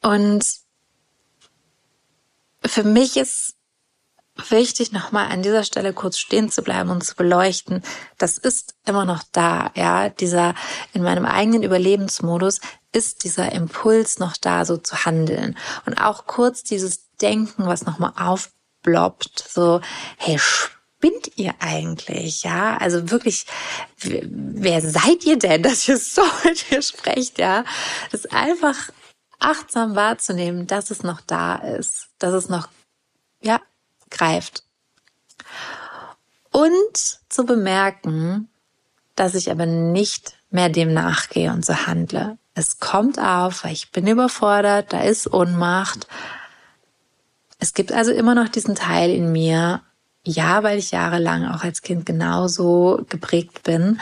und 0.03 0.45
für 2.65 2.85
mich 2.85 3.17
ist 3.17 3.55
wichtig, 4.49 4.93
nochmal 4.93 5.31
an 5.31 5.43
dieser 5.43 5.65
Stelle 5.65 5.93
kurz 5.93 6.19
stehen 6.19 6.51
zu 6.51 6.63
bleiben 6.63 6.91
und 6.91 7.05
zu 7.05 7.15
beleuchten. 7.15 7.83
Das 8.19 8.39
ist 8.39 8.75
immer 8.87 9.05
noch 9.05 9.23
da, 9.33 9.71
ja. 9.75 10.09
Dieser, 10.09 10.55
in 10.93 11.03
meinem 11.03 11.27
eigenen 11.27 11.63
Überlebensmodus 11.63 12.61
ist 12.93 13.25
dieser 13.25 13.53
Impuls 13.53 14.19
noch 14.19 14.37
da, 14.37 14.65
so 14.65 14.77
zu 14.77 15.05
handeln. 15.05 15.57
Und 15.87 16.01
auch 16.01 16.27
kurz 16.27 16.63
dieses 16.63 17.11
Denken, 17.21 17.67
was 17.67 17.85
nochmal 17.85 18.13
aufbloppt, 18.17 19.45
so, 19.49 19.81
hey, 20.17 20.39
spinnt 20.39 21.37
ihr 21.37 21.55
eigentlich? 21.61 22.43
Ja, 22.43 22.77
also 22.79 23.11
wirklich, 23.11 23.47
wer 23.99 24.81
seid 24.81 25.25
ihr 25.25 25.39
denn, 25.39 25.63
dass 25.63 25.87
ihr 25.89 25.99
so 25.99 26.23
mit 26.45 26.71
mir 26.71 26.83
sprecht? 26.83 27.39
Ja, 27.39 27.65
das 28.11 28.25
ist 28.25 28.33
einfach 28.33 28.91
achtsam 29.41 29.97
wahrzunehmen, 29.97 30.67
dass 30.67 30.91
es 30.91 31.03
noch 31.03 31.21
da 31.21 31.57
ist, 31.57 32.09
dass 32.19 32.33
es 32.33 32.49
noch, 32.49 32.69
ja, 33.43 33.61
greift. 34.11 34.65
Und 36.53 36.97
zu 37.29 37.45
bemerken, 37.45 38.49
dass 39.17 39.35
ich 39.35 39.51
aber 39.51 39.67
nicht 39.67 40.35
mehr 40.51 40.69
dem 40.69 40.93
nachgehe 40.93 41.53
und 41.53 41.65
so 41.65 41.75
handle. 41.87 42.39
Es 42.55 42.81
kommt 42.81 43.19
auf, 43.19 43.65
weil 43.65 43.73
ich 43.73 43.93
bin 43.93 44.07
überfordert, 44.07 44.93
da 44.93 45.01
ist 45.01 45.33
Ohnmacht. 45.33 46.07
Es 47.59 47.75
gibt 47.75 47.93
also 47.93 48.11
immer 48.13 48.35
noch 48.35 48.49
diesen 48.49 48.75
Teil 48.75 49.11
in 49.11 49.33
mir, 49.33 49.83
ja, 50.25 50.63
weil 50.63 50.79
ich 50.79 50.91
jahrelang 50.91 51.47
auch 51.47 51.63
als 51.63 51.83
Kind 51.83 52.05
genauso 52.05 53.05
geprägt 53.09 53.63
bin, 53.63 54.01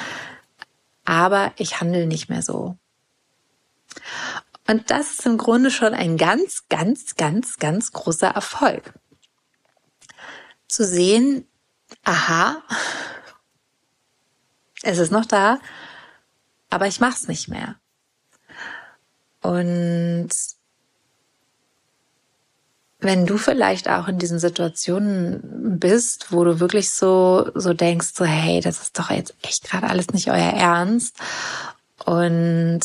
aber 1.04 1.52
ich 1.56 1.80
handle 1.80 2.06
nicht 2.06 2.28
mehr 2.28 2.42
so. 2.42 2.76
Und 4.68 4.90
das 4.90 5.12
ist 5.12 5.26
im 5.26 5.38
Grunde 5.38 5.70
schon 5.70 5.94
ein 5.94 6.18
ganz, 6.18 6.68
ganz, 6.68 7.16
ganz, 7.16 7.56
ganz 7.56 7.90
großer 7.90 8.28
Erfolg. 8.28 8.92
Zu 10.68 10.84
sehen, 10.84 11.48
aha, 12.04 12.62
es 14.82 14.98
ist 14.98 15.10
noch 15.10 15.24
da, 15.24 15.58
aber 16.68 16.86
ich 16.86 17.00
mach's 17.00 17.28
nicht 17.28 17.48
mehr. 17.48 17.76
Und 19.40 20.28
wenn 22.98 23.24
du 23.24 23.38
vielleicht 23.38 23.88
auch 23.88 24.06
in 24.08 24.18
diesen 24.18 24.38
Situationen 24.38 25.78
bist, 25.78 26.30
wo 26.30 26.44
du 26.44 26.60
wirklich 26.60 26.90
so, 26.90 27.50
so 27.54 27.72
denkst, 27.72 28.08
so, 28.14 28.26
hey, 28.26 28.60
das 28.60 28.82
ist 28.82 28.98
doch 28.98 29.08
jetzt 29.08 29.34
echt 29.42 29.64
gerade 29.64 29.86
alles 29.86 30.08
nicht 30.08 30.28
euer 30.28 30.52
Ernst. 30.52 31.16
Und 32.04 32.80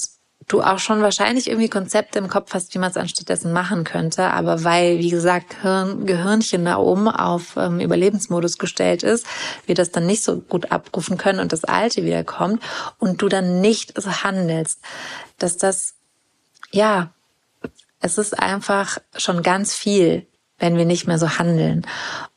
du 0.53 0.61
auch 0.61 0.77
schon 0.77 1.01
wahrscheinlich 1.01 1.49
irgendwie 1.49 1.69
Konzepte 1.69 2.19
im 2.19 2.27
Kopf 2.27 2.53
hast, 2.53 2.73
wie 2.73 2.77
man 2.77 2.91
es 2.91 2.97
anstattdessen 2.97 3.51
machen 3.51 3.83
könnte. 3.83 4.25
Aber 4.25 4.63
weil, 4.63 4.99
wie 4.99 5.09
gesagt, 5.09 5.61
Hirn, 5.63 6.05
Gehirnchen 6.05 6.65
da 6.65 6.77
oben 6.77 7.07
auf 7.07 7.57
ähm, 7.57 7.79
Überlebensmodus 7.79 8.59
gestellt 8.59 9.01
ist, 9.01 9.25
wir 9.65 9.73
das 9.73 9.91
dann 9.91 10.05
nicht 10.05 10.23
so 10.23 10.37
gut 10.37 10.71
abrufen 10.71 11.17
können 11.17 11.39
und 11.39 11.51
das 11.51 11.63
Alte 11.63 12.03
wieder 12.03 12.23
kommt 12.23 12.61
und 12.99 13.21
du 13.21 13.29
dann 13.29 13.61
nicht 13.61 13.99
so 13.99 14.11
handelst, 14.23 14.79
dass 15.39 15.57
das, 15.57 15.95
ja, 16.71 17.11
es 17.99 18.17
ist 18.19 18.37
einfach 18.37 18.99
schon 19.15 19.41
ganz 19.41 19.73
viel, 19.73 20.27
wenn 20.59 20.77
wir 20.77 20.85
nicht 20.85 21.07
mehr 21.07 21.17
so 21.17 21.39
handeln. 21.39 21.87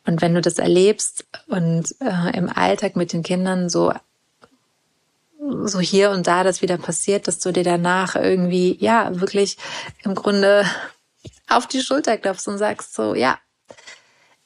Und 0.06 0.22
wenn 0.22 0.34
du 0.34 0.40
das 0.40 0.58
erlebst 0.58 1.26
und 1.48 1.94
äh, 2.00 2.36
im 2.36 2.48
Alltag 2.48 2.96
mit 2.96 3.12
den 3.12 3.22
Kindern 3.22 3.68
so 3.68 3.92
so 5.64 5.80
hier 5.80 6.10
und 6.10 6.26
da 6.26 6.44
das 6.44 6.62
wieder 6.62 6.78
passiert, 6.78 7.28
dass 7.28 7.38
du 7.38 7.52
dir 7.52 7.64
danach 7.64 8.16
irgendwie 8.16 8.76
ja 8.80 9.20
wirklich 9.20 9.56
im 10.02 10.14
Grunde 10.14 10.64
auf 11.48 11.66
die 11.66 11.82
Schulter 11.82 12.16
klopfst 12.18 12.48
und 12.48 12.58
sagst 12.58 12.94
so 12.94 13.14
ja, 13.14 13.38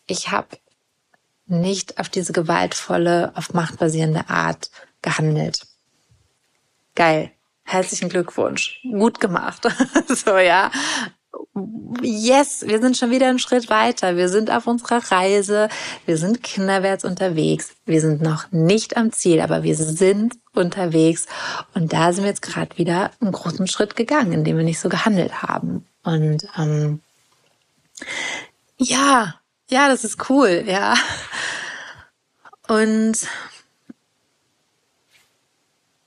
ich 0.06 0.30
habe 0.30 0.58
nicht 1.46 1.98
auf 1.98 2.08
diese 2.08 2.32
gewaltvolle, 2.32 3.32
auf 3.34 3.52
Macht 3.54 3.78
basierende 3.78 4.28
Art 4.28 4.70
gehandelt. 5.02 5.66
Geil. 6.94 7.32
Herzlichen 7.64 8.08
Glückwunsch. 8.08 8.80
Gut 8.82 9.20
gemacht. 9.20 9.66
so, 10.08 10.38
ja. 10.38 10.70
Yes, 12.02 12.66
wir 12.66 12.80
sind 12.80 12.96
schon 12.96 13.10
wieder 13.10 13.28
einen 13.28 13.38
Schritt 13.38 13.68
weiter. 13.68 14.16
Wir 14.16 14.28
sind 14.28 14.50
auf 14.50 14.66
unserer 14.66 15.10
Reise. 15.10 15.68
Wir 16.06 16.16
sind 16.16 16.42
kinderwärts 16.42 17.04
unterwegs. 17.04 17.74
Wir 17.84 18.00
sind 18.00 18.22
noch 18.22 18.50
nicht 18.50 18.96
am 18.96 19.12
Ziel, 19.12 19.40
aber 19.40 19.62
wir 19.62 19.76
sind 19.76 20.38
unterwegs. 20.60 21.26
Und 21.74 21.92
da 21.92 22.12
sind 22.12 22.24
wir 22.24 22.30
jetzt 22.30 22.42
gerade 22.42 22.76
wieder 22.78 23.10
einen 23.20 23.32
großen 23.32 23.66
Schritt 23.66 23.96
gegangen, 23.96 24.32
indem 24.32 24.56
wir 24.56 24.64
nicht 24.64 24.80
so 24.80 24.88
gehandelt 24.88 25.42
haben. 25.42 25.86
Und 26.02 26.46
ähm, 26.56 27.00
ja, 28.76 29.34
ja, 29.68 29.88
das 29.88 30.04
ist 30.04 30.30
cool, 30.30 30.64
ja. 30.66 30.94
Und 32.68 33.18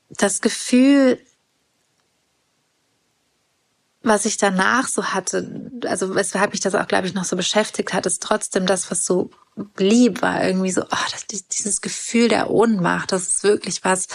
das 0.09 0.41
Gefühl, 0.41 1.19
was 4.01 4.25
ich 4.25 4.37
danach 4.37 4.87
so 4.87 5.05
hatte, 5.05 5.71
also 5.85 6.13
weshalb 6.13 6.51
mich 6.51 6.59
das 6.59 6.75
auch, 6.75 6.87
glaube 6.87 7.07
ich, 7.07 7.13
noch 7.13 7.23
so 7.23 7.37
beschäftigt 7.37 7.93
hat, 7.93 8.05
ist 8.05 8.21
trotzdem 8.21 8.65
das, 8.65 8.91
was 8.91 9.05
so 9.05 9.29
lieb 9.77 10.21
war, 10.21 10.43
irgendwie 10.43 10.71
so, 10.71 10.83
oh, 10.83 11.05
das, 11.11 11.27
dieses 11.27 11.81
Gefühl 11.81 12.27
der 12.27 12.49
Ohnmacht, 12.49 13.11
das 13.11 13.23
ist 13.23 13.43
wirklich 13.43 13.83
was, 13.83 14.07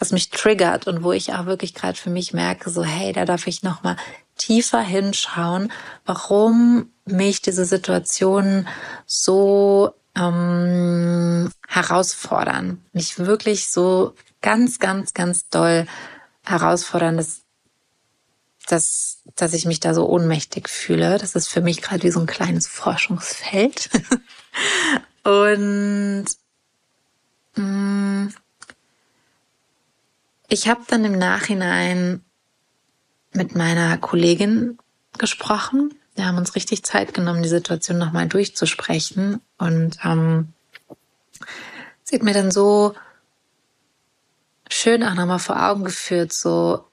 was 0.00 0.12
mich 0.12 0.30
triggert 0.30 0.86
und 0.88 1.04
wo 1.04 1.12
ich 1.12 1.34
auch 1.34 1.46
wirklich 1.46 1.74
gerade 1.74 1.96
für 1.96 2.10
mich 2.10 2.32
merke, 2.32 2.70
so, 2.70 2.82
hey, 2.82 3.12
da 3.12 3.26
darf 3.26 3.46
ich 3.46 3.62
noch 3.62 3.82
mal 3.82 3.96
tiefer 4.38 4.80
hinschauen, 4.80 5.70
warum 6.06 6.90
mich 7.04 7.42
diese 7.42 7.66
Situationen 7.66 8.66
so 9.04 9.92
ähm, 10.16 11.52
herausfordern, 11.68 12.82
mich 12.92 13.18
wirklich 13.18 13.70
so 13.70 14.14
ganz, 14.40 14.78
ganz, 14.78 15.12
ganz 15.12 15.48
doll 15.50 15.86
herausfordern, 16.44 17.18
dass, 17.18 17.42
dass, 18.66 19.18
dass 19.36 19.52
ich 19.52 19.66
mich 19.66 19.80
da 19.80 19.92
so 19.92 20.08
ohnmächtig 20.08 20.70
fühle. 20.70 21.18
Das 21.18 21.34
ist 21.34 21.48
für 21.48 21.60
mich 21.60 21.82
gerade 21.82 22.02
wie 22.04 22.10
so 22.10 22.20
ein 22.20 22.26
kleines 22.26 22.66
Forschungsfeld. 22.66 23.90
Und 25.24 26.24
mh, 27.56 27.62
mm, 27.62 28.34
ich 30.50 30.68
habe 30.68 30.82
dann 30.88 31.04
im 31.04 31.16
Nachhinein 31.16 32.24
mit 33.32 33.54
meiner 33.54 33.96
Kollegin 33.98 34.78
gesprochen. 35.16 35.94
Wir 36.16 36.26
haben 36.26 36.38
uns 36.38 36.56
richtig 36.56 36.82
Zeit 36.82 37.14
genommen, 37.14 37.42
die 37.42 37.48
Situation 37.48 37.98
nochmal 37.98 38.26
durchzusprechen. 38.28 39.40
Und 39.58 39.98
ähm, 40.04 40.52
sie 42.02 42.16
hat 42.16 42.24
mir 42.24 42.34
dann 42.34 42.50
so 42.50 42.94
schön 44.68 45.04
auch 45.04 45.14
nochmal 45.14 45.38
vor 45.38 45.62
Augen 45.62 45.84
geführt, 45.84 46.32
so, 46.32 46.84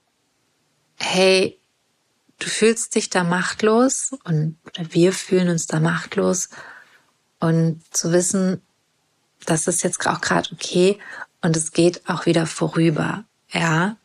hey, 0.96 1.60
du 2.40 2.48
fühlst 2.48 2.94
dich 2.94 3.10
da 3.10 3.24
machtlos 3.24 4.12
und 4.24 4.58
wir 4.78 5.14
fühlen 5.14 5.50
uns 5.50 5.66
da 5.66 5.80
machtlos 5.80 6.50
und 7.40 7.82
zu 7.96 8.12
wissen, 8.12 8.62
das 9.46 9.68
ist 9.68 9.84
jetzt 9.84 10.06
auch 10.06 10.22
gerade 10.22 10.50
okay 10.52 11.00
und 11.42 11.56
es 11.56 11.72
geht 11.72 12.08
auch 12.10 12.26
wieder 12.26 12.46
vorüber, 12.46 13.27
ja. 13.52 13.98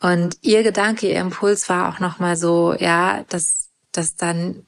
Und 0.00 0.38
ihr 0.42 0.62
Gedanke, 0.62 1.08
ihr 1.08 1.20
Impuls 1.20 1.68
war 1.68 1.88
auch 1.88 1.98
nochmal 1.98 2.36
so, 2.36 2.74
ja, 2.74 3.24
dass, 3.28 3.70
dass 3.92 4.16
dann 4.16 4.66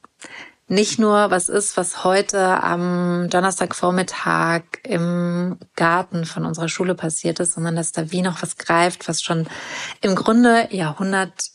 nicht 0.71 0.99
nur 0.99 1.31
was 1.31 1.49
ist, 1.49 1.75
was 1.75 2.05
heute 2.05 2.63
am 2.63 3.29
Donnerstagvormittag 3.29 4.63
im 4.83 5.57
Garten 5.75 6.25
von 6.25 6.45
unserer 6.45 6.69
Schule 6.69 6.95
passiert 6.95 7.41
ist, 7.41 7.53
sondern 7.53 7.75
dass 7.75 7.91
da 7.91 8.11
wie 8.11 8.21
noch 8.21 8.41
was 8.41 8.57
greift, 8.57 9.09
was 9.09 9.21
schon 9.21 9.47
im 9.99 10.15
Grunde 10.15 10.69
Jahrhundert, 10.71 11.51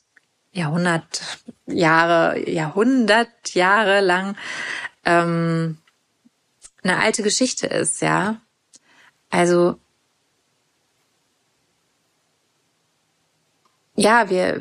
Jahrhundert 0.53 1.23
Jahre, 1.67 2.49
Jahrhundert 2.49 3.55
Jahre 3.55 4.01
lang 4.01 4.37
ähm, 5.07 5.79
eine 6.83 6.99
alte 6.99 7.23
Geschichte 7.23 7.67
ist, 7.67 8.03
ja. 8.03 8.37
Also 9.31 9.79
ja, 13.97 14.31
wir, 14.31 14.61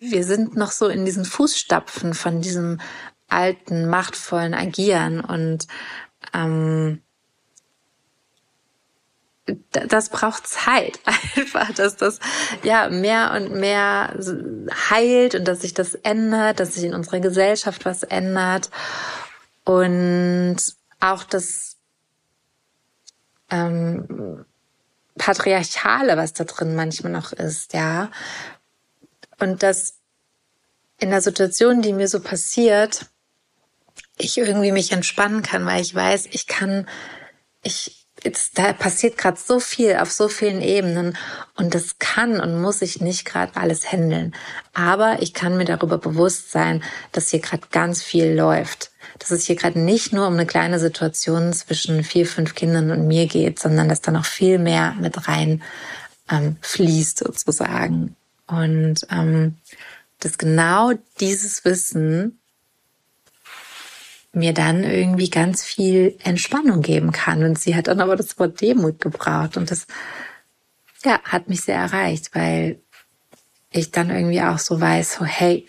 wir 0.00 0.24
sind 0.24 0.56
noch 0.56 0.70
so 0.70 0.88
in 0.88 1.04
diesen 1.04 1.24
Fußstapfen 1.24 2.14
von 2.14 2.40
diesem 2.40 2.80
alten, 3.28 3.88
machtvollen 3.88 4.54
Agieren 4.54 5.20
und 5.20 5.66
ähm, 6.34 7.02
das 9.70 10.08
braucht 10.08 10.46
Zeit 10.46 11.00
einfach, 11.36 11.72
dass 11.74 11.96
das 11.96 12.18
ja 12.62 12.88
mehr 12.88 13.32
und 13.32 13.52
mehr 13.52 14.16
heilt 14.90 15.34
und 15.34 15.46
dass 15.46 15.60
sich 15.60 15.74
das 15.74 15.94
ändert, 15.94 16.60
dass 16.60 16.74
sich 16.74 16.84
in 16.84 16.94
unserer 16.94 17.20
Gesellschaft 17.20 17.84
was 17.84 18.02
ändert 18.02 18.70
und 19.64 20.58
auch 21.00 21.24
das 21.24 21.76
ähm, 23.50 24.44
patriarchale, 25.18 26.16
was 26.16 26.32
da 26.32 26.44
drin 26.44 26.74
manchmal 26.74 27.12
noch 27.12 27.32
ist, 27.32 27.74
ja, 27.74 28.10
und 29.42 29.62
dass 29.62 29.94
in 30.98 31.10
der 31.10 31.20
Situation, 31.20 31.82
die 31.82 31.92
mir 31.92 32.08
so 32.08 32.20
passiert, 32.20 33.06
ich 34.16 34.38
irgendwie 34.38 34.72
mich 34.72 34.92
entspannen 34.92 35.42
kann, 35.42 35.66
weil 35.66 35.82
ich 35.82 35.94
weiß, 35.94 36.28
ich 36.30 36.46
kann, 36.46 36.88
ich, 37.62 38.06
jetzt, 38.22 38.58
da 38.58 38.72
passiert 38.72 39.18
gerade 39.18 39.38
so 39.38 39.58
viel 39.58 39.96
auf 39.96 40.12
so 40.12 40.28
vielen 40.28 40.62
Ebenen 40.62 41.16
und 41.56 41.74
das 41.74 41.98
kann 41.98 42.40
und 42.40 42.60
muss 42.60 42.82
ich 42.82 43.00
nicht 43.00 43.24
gerade 43.24 43.56
alles 43.56 43.90
handeln. 43.90 44.34
Aber 44.74 45.20
ich 45.20 45.34
kann 45.34 45.56
mir 45.56 45.64
darüber 45.64 45.98
bewusst 45.98 46.52
sein, 46.52 46.84
dass 47.10 47.30
hier 47.30 47.40
gerade 47.40 47.66
ganz 47.72 48.02
viel 48.02 48.32
läuft. 48.32 48.92
Dass 49.18 49.32
es 49.32 49.44
hier 49.44 49.56
gerade 49.56 49.80
nicht 49.80 50.12
nur 50.12 50.26
um 50.26 50.34
eine 50.34 50.46
kleine 50.46 50.78
Situation 50.78 51.52
zwischen 51.52 52.04
vier, 52.04 52.26
fünf 52.26 52.54
Kindern 52.54 52.90
und 52.90 53.08
mir 53.08 53.26
geht, 53.26 53.58
sondern 53.58 53.88
dass 53.88 54.00
da 54.00 54.12
noch 54.12 54.24
viel 54.24 54.58
mehr 54.58 54.94
mit 55.00 55.26
rein 55.26 55.62
ähm, 56.30 56.56
fließt 56.60 57.18
sozusagen. 57.18 58.16
Und 58.52 59.06
ähm, 59.10 59.56
dass 60.20 60.38
genau 60.38 60.92
dieses 61.20 61.64
Wissen 61.64 62.38
mir 64.32 64.54
dann 64.54 64.84
irgendwie 64.84 65.30
ganz 65.30 65.62
viel 65.62 66.16
Entspannung 66.22 66.80
geben 66.80 67.12
kann. 67.12 67.42
Und 67.44 67.58
sie 67.58 67.74
hat 67.74 67.86
dann 67.86 68.00
aber 68.00 68.16
das 68.16 68.38
Wort 68.38 68.60
Demut 68.60 69.00
gebraucht. 69.00 69.56
Und 69.56 69.70
das, 69.70 69.86
ja, 71.04 71.20
hat 71.24 71.48
mich 71.48 71.62
sehr 71.62 71.76
erreicht, 71.76 72.34
weil 72.34 72.80
ich 73.70 73.90
dann 73.90 74.10
irgendwie 74.10 74.42
auch 74.42 74.58
so 74.58 74.80
weiß, 74.80 75.14
so, 75.14 75.24
hey, 75.24 75.66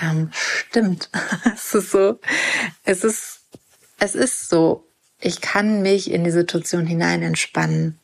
ähm, 0.00 0.30
stimmt. 0.32 1.10
es 1.54 1.74
ist 1.74 1.90
so, 1.90 2.20
es 2.84 3.04
ist, 3.04 3.40
es 3.98 4.14
ist 4.14 4.48
so. 4.48 4.88
Ich 5.20 5.40
kann 5.40 5.82
mich 5.82 6.10
in 6.10 6.24
die 6.24 6.30
Situation 6.32 6.86
hinein 6.86 7.22
entspannen. 7.22 7.98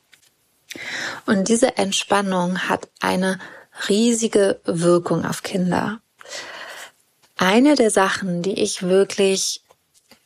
Und 1.27 1.49
diese 1.49 1.77
Entspannung 1.77 2.69
hat 2.69 2.89
eine 3.01 3.39
riesige 3.89 4.61
Wirkung 4.65 5.25
auf 5.25 5.43
Kinder. 5.43 6.01
Eine 7.37 7.77
der 7.77 7.91
Sachen, 7.91 8.43
die 8.43 8.55
ich 8.55 8.83
wirklich 8.83 9.63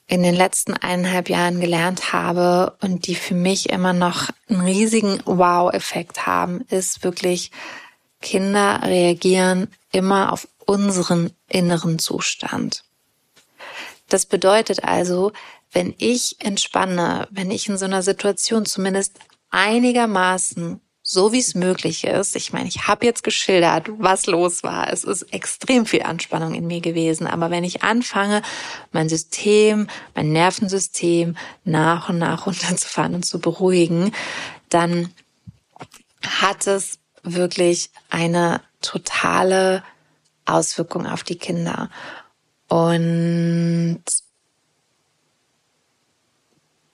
in 0.07 0.23
den 0.23 0.35
letzten 0.35 0.75
eineinhalb 0.75 1.29
Jahren 1.29 1.61
gelernt 1.61 2.13
habe 2.13 2.77
und 2.81 3.07
die 3.07 3.15
für 3.15 3.35
mich 3.35 3.71
immer 3.71 3.93
noch 3.93 4.29
einen 4.49 4.61
riesigen 4.61 5.21
Wow-Effekt 5.25 6.27
haben, 6.27 6.63
ist 6.69 7.03
wirklich, 7.03 7.51
Kinder 8.21 8.83
reagieren 8.85 9.69
immer 9.91 10.33
auf 10.33 10.49
unseren 10.67 11.33
inneren 11.49 11.99
Zustand. 11.99 12.85
Das 14.09 14.27
bedeutet 14.27 14.85
also, 14.85 15.33
wenn 15.73 15.95
ich 15.99 16.37
entspanne, 16.39 17.27
wenn 17.31 17.51
ich 17.51 17.69
in 17.69 17.79
so 17.79 17.87
einer 17.87 18.03
Situation 18.03 18.67
zumindest 18.67 19.19
einigermaßen 19.51 20.81
so 21.13 21.33
wie 21.33 21.39
es 21.39 21.55
möglich 21.55 22.05
ist. 22.05 22.35
Ich 22.37 22.53
meine, 22.53 22.69
ich 22.69 22.89
habe 22.89 23.05
jetzt 23.05 23.23
geschildert, 23.23 23.89
was 23.99 24.27
los 24.27 24.63
war. 24.63 24.91
Es 24.91 25.05
ist 25.05 25.23
extrem 25.33 25.85
viel 25.85 26.03
Anspannung 26.03 26.55
in 26.55 26.67
mir 26.67 26.81
gewesen. 26.81 27.27
Aber 27.27 27.51
wenn 27.51 27.65
ich 27.65 27.83
anfange, 27.83 28.43
mein 28.93 29.11
System, 29.11 29.89
mein 30.15 30.33
Nervensystem 30.33 31.37
nach 31.65 32.09
und 32.09 32.19
nach 32.19 32.47
runterzufahren 32.47 33.15
und 33.15 33.25
zu 33.25 33.39
beruhigen, 33.39 34.13
dann 34.71 35.13
hat 36.27 36.67
es 36.67 36.99
wirklich 37.23 37.91
eine 38.09 38.63
totale 38.81 39.85
Auswirkung 40.47 41.07
auf 41.07 41.25
die 41.25 41.37
Kinder. 41.37 41.91
Und 42.69 44.03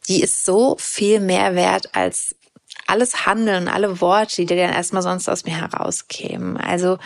die 0.08 0.22
ist 0.22 0.44
so 0.44 0.76
viel 0.78 1.20
mehr 1.20 1.54
wert 1.54 1.94
als 1.94 2.34
alles 2.88 3.26
Handeln, 3.26 3.68
alle 3.68 4.00
Worte, 4.00 4.36
die 4.36 4.46
dann 4.46 4.72
erstmal 4.72 5.02
sonst 5.02 5.28
aus 5.28 5.44
mir 5.44 5.56
herauskämen. 5.56 6.56
Also 6.56 6.98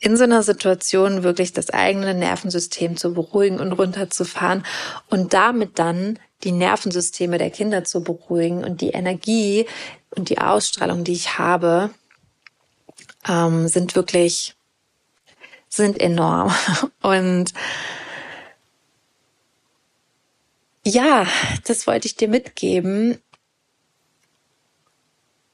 in 0.00 0.16
so 0.16 0.24
einer 0.24 0.42
Situation 0.42 1.22
wirklich 1.22 1.52
das 1.52 1.70
eigene 1.70 2.14
Nervensystem 2.14 2.96
zu 2.96 3.14
beruhigen 3.14 3.58
und 3.58 3.72
runterzufahren 3.72 4.64
und 5.08 5.32
damit 5.34 5.78
dann 5.78 6.18
die 6.44 6.52
Nervensysteme 6.52 7.38
der 7.38 7.50
Kinder 7.50 7.82
zu 7.82 8.02
beruhigen 8.02 8.64
und 8.64 8.80
die 8.80 8.90
Energie 8.90 9.66
und 10.10 10.28
die 10.28 10.38
Ausstrahlung, 10.38 11.02
die 11.02 11.12
ich 11.12 11.38
habe, 11.38 11.90
ähm, 13.26 13.66
sind 13.66 13.96
wirklich, 13.96 14.54
sind 15.68 16.00
enorm. 16.00 16.54
Und 17.02 17.52
ja, 20.84 21.26
das 21.66 21.86
wollte 21.86 22.06
ich 22.06 22.16
dir 22.16 22.28
mitgeben. 22.28 23.20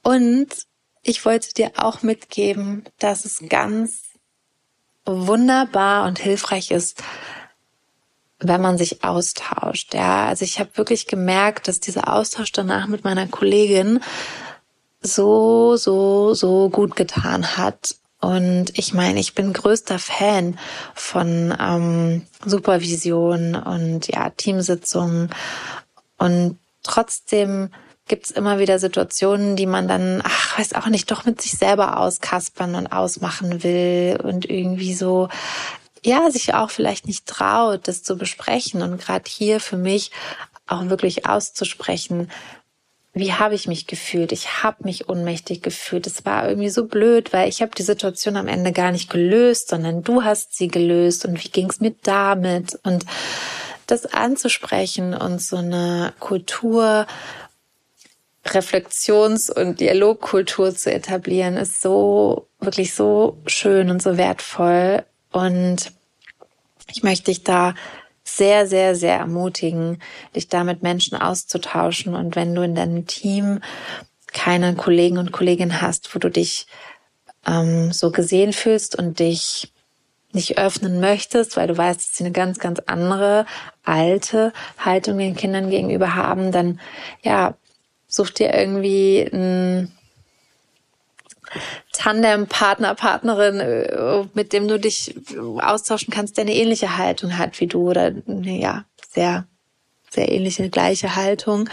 Und 0.05 0.49
ich 1.03 1.25
wollte 1.25 1.53
dir 1.53 1.73
auch 1.77 2.03
mitgeben, 2.03 2.85
dass 2.99 3.25
es 3.25 3.43
ganz 3.49 4.03
wunderbar 5.05 6.07
und 6.07 6.19
hilfreich 6.19 6.71
ist, 6.71 7.03
wenn 8.39 8.61
man 8.61 8.79
sich 8.79 9.03
austauscht. 9.03 9.95
Ja, 9.95 10.27
also 10.27 10.45
ich 10.45 10.61
habe 10.61 10.77
wirklich 10.77 11.07
gemerkt, 11.07 11.69
dass 11.69 11.81
dieser 11.81 12.13
Austausch 12.13 12.53
danach 12.53 12.87
mit 12.87 13.05
meiner 13.05 13.27
Kollegin 13.27 14.01
so, 15.01 15.77
so, 15.77 16.35
so 16.35 16.71
gut 16.71 16.97
getan 16.97 17.57
hat. 17.57 17.97
Und 18.21 18.79
ich 18.79 18.95
meine, 18.95 19.21
ich 19.21 19.35
bin 19.35 19.53
größter 19.53 19.99
Fan 19.99 20.59
von 20.95 21.55
ähm, 21.59 22.23
Supervision 22.45 23.55
und 23.55 24.09
ja, 24.09 24.31
Teamsitzungen. 24.31 25.31
Und 26.17 26.59
trotzdem 26.83 27.71
gibt's 28.07 28.31
immer 28.31 28.59
wieder 28.59 28.79
Situationen, 28.79 29.57
die 29.57 29.67
man 29.67 29.89
dann, 29.89 30.21
ach, 30.25 30.59
weiß 30.59 30.75
auch 30.75 30.87
nicht, 30.87 31.11
doch 31.11 31.25
mit 31.25 31.41
sich 31.41 31.53
selber 31.53 31.99
auskaspern 31.99 32.75
und 32.75 32.89
ausmachen 32.89 33.63
will 33.63 34.19
und 34.23 34.49
irgendwie 34.49 34.95
so, 34.95 35.29
ja, 36.03 36.31
sich 36.31 36.55
auch 36.55 36.71
vielleicht 36.71 37.07
nicht 37.07 37.27
traut, 37.27 37.89
das 37.89 38.03
zu 38.03 38.17
besprechen 38.17 38.83
und 38.83 39.01
gerade 39.01 39.25
hier 39.29 39.59
für 39.59 39.79
mich 39.79 40.11
auch 40.67 40.89
wirklich 40.89 41.27
auszusprechen, 41.27 42.31
wie 43.17 43.33
habe 43.33 43.55
ich 43.55 43.69
mich 43.69 43.87
gefühlt? 43.87 44.33
Ich 44.33 44.65
habe 44.65 44.83
mich 44.83 45.09
ohnmächtig 45.09 45.63
gefühlt. 45.63 46.09
Es 46.09 46.27
war 46.27 46.49
irgendwie 46.49 46.69
so 46.69 46.87
blöd, 46.87 47.33
weil 47.33 47.49
ich 47.49 47.63
habe 47.63 47.71
die 47.77 47.85
Situation 47.85 48.37
am 48.37 48.49
Ende 48.49 48.73
gar 48.73 48.91
nicht 48.91 49.09
gelöst, 49.09 49.69
sondern 49.69 50.03
du 50.03 50.25
hast 50.25 50.57
sie 50.57 50.67
gelöst. 50.67 51.25
Und 51.25 51.43
wie 51.43 51.49
ging 51.49 51.71
es 51.71 51.79
mir 51.79 51.95
damit? 52.03 52.77
Und 52.83 53.07
das 53.87 54.07
anzusprechen 54.07 55.15
und 55.15 55.41
so 55.41 55.59
eine 55.59 56.13
Kultur 56.19 57.07
Reflexions- 58.47 59.51
und 59.51 59.81
Dialogkultur 59.81 60.75
zu 60.75 60.93
etablieren, 60.93 61.57
ist 61.57 61.81
so, 61.81 62.47
wirklich 62.61 62.95
so 62.95 63.39
schön 63.47 63.91
und 63.91 64.03
so 64.03 64.17
wertvoll. 64.17 65.05
Und 65.33 65.93
ich 66.93 67.03
möchte 67.03 67.27
dich 67.27 67.43
da 67.43 67.75
sehr, 68.23 68.67
sehr, 68.67 68.95
sehr 68.95 69.17
ermutigen, 69.17 70.01
dich 70.35 70.49
da 70.49 70.65
mit 70.65 70.83
Menschen 70.83 71.19
auszutauschen. 71.19 72.15
Und 72.15 72.37
wenn 72.37 72.55
du 72.55 72.63
in 72.63 72.75
deinem 72.75 73.07
Team 73.07 73.61
keine 74.33 74.75
Kollegen 74.75 75.19
und 75.19 75.33
Kolleginnen 75.33 75.81
hast, 75.81 76.15
wo 76.15 76.19
du 76.19 76.29
dich 76.29 76.67
ähm, 77.47 77.93
so 77.93 78.11
gesehen 78.11 78.53
fühlst 78.53 78.97
und 78.97 79.19
dich 79.21 79.73
nicht 80.33 80.59
öffnen 80.59 81.01
möchtest, 81.01 81.57
weil 81.57 81.69
du 81.69 81.77
weißt, 81.77 82.01
dass 82.01 82.17
sie 82.17 82.25
eine 82.25 82.33
ganz, 82.33 82.59
ganz 82.59 82.81
andere 82.87 83.47
alte 83.85 84.53
Haltung 84.79 85.19
den 85.19 85.37
Kindern 85.37 85.71
gegenüber 85.71 86.15
haben, 86.15 86.51
dann 86.51 86.81
ja, 87.23 87.55
such 88.15 88.31
dir 88.31 88.55
irgendwie 88.55 89.29
ein 89.33 89.93
Tandem, 91.93 92.47
Partner, 92.47 92.95
Partnerin, 92.95 93.61
äh, 93.61 94.25
mit 94.35 94.53
dem 94.53 94.67
du 94.69 94.79
dich 94.79 95.15
austauschen 95.61 96.13
kannst, 96.13 96.37
der 96.37 96.43
eine 96.43 96.55
ähnliche 96.55 96.97
Haltung 96.97 97.39
hat 97.39 97.61
wie 97.61 97.67
du 97.67 97.91
oder 97.91 98.13
ja, 98.27 98.85
sehr, 99.11 99.47
sehr 100.11 100.31
ähnliche, 100.33 100.69
gleiche 100.71 101.15
Haltung. 101.17 101.69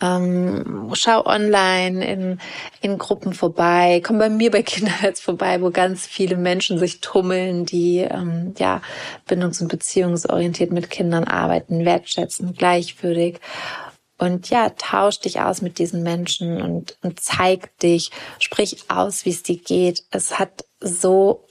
Ähm, 0.00 0.90
schau 0.92 1.26
online 1.26 2.06
in, 2.06 2.40
in 2.82 2.98
Gruppen 2.98 3.32
vorbei, 3.32 4.00
komm 4.04 4.18
bei 4.18 4.28
mir 4.28 4.50
bei 4.52 4.62
Kinderherz 4.62 5.20
vorbei, 5.28 5.60
wo 5.60 5.70
ganz 5.70 6.06
viele 6.06 6.36
Menschen 6.36 6.78
sich 6.78 7.00
tummeln, 7.00 7.64
die 7.64 7.98
ähm, 7.98 8.54
ja 8.58 8.80
bindungs- 9.28 9.60
und 9.60 9.68
beziehungsorientiert 9.68 10.70
mit 10.70 10.88
Kindern 10.88 11.24
arbeiten, 11.24 11.84
wertschätzen, 11.84 12.54
gleichwürdig. 12.54 13.40
Und 14.18 14.50
ja, 14.50 14.70
tausch 14.70 15.20
dich 15.20 15.40
aus 15.40 15.62
mit 15.62 15.78
diesen 15.78 16.02
Menschen 16.02 16.60
und, 16.60 16.96
und 17.02 17.20
zeig 17.20 17.76
dich, 17.78 18.10
sprich 18.40 18.84
aus, 18.88 19.24
wie 19.24 19.30
es 19.30 19.44
dir 19.44 19.56
geht. 19.56 20.02
Es 20.10 20.38
hat 20.38 20.64
so, 20.80 21.44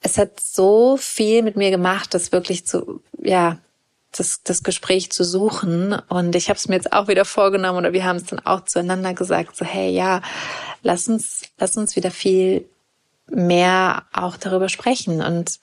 es 0.00 0.16
hat 0.16 0.38
so 0.40 0.96
viel 0.96 1.42
mit 1.42 1.56
mir 1.56 1.70
gemacht, 1.70 2.14
das 2.14 2.30
wirklich 2.30 2.66
zu, 2.66 3.02
ja, 3.18 3.58
das, 4.12 4.42
das 4.42 4.62
Gespräch 4.62 5.10
zu 5.10 5.24
suchen. 5.24 5.94
Und 6.08 6.36
ich 6.36 6.48
habe 6.48 6.56
es 6.56 6.68
mir 6.68 6.76
jetzt 6.76 6.92
auch 6.92 7.08
wieder 7.08 7.24
vorgenommen 7.24 7.78
oder 7.78 7.92
wir 7.92 8.04
haben 8.04 8.16
es 8.16 8.26
dann 8.26 8.40
auch 8.40 8.64
zueinander 8.64 9.14
gesagt, 9.14 9.56
so 9.56 9.64
hey, 9.64 9.90
ja, 9.90 10.22
lass 10.82 11.08
uns, 11.08 11.42
lass 11.58 11.76
uns 11.76 11.96
wieder 11.96 12.10
viel 12.10 12.64
mehr 13.28 14.04
auch 14.12 14.36
darüber 14.36 14.68
sprechen 14.68 15.22
und 15.22 15.58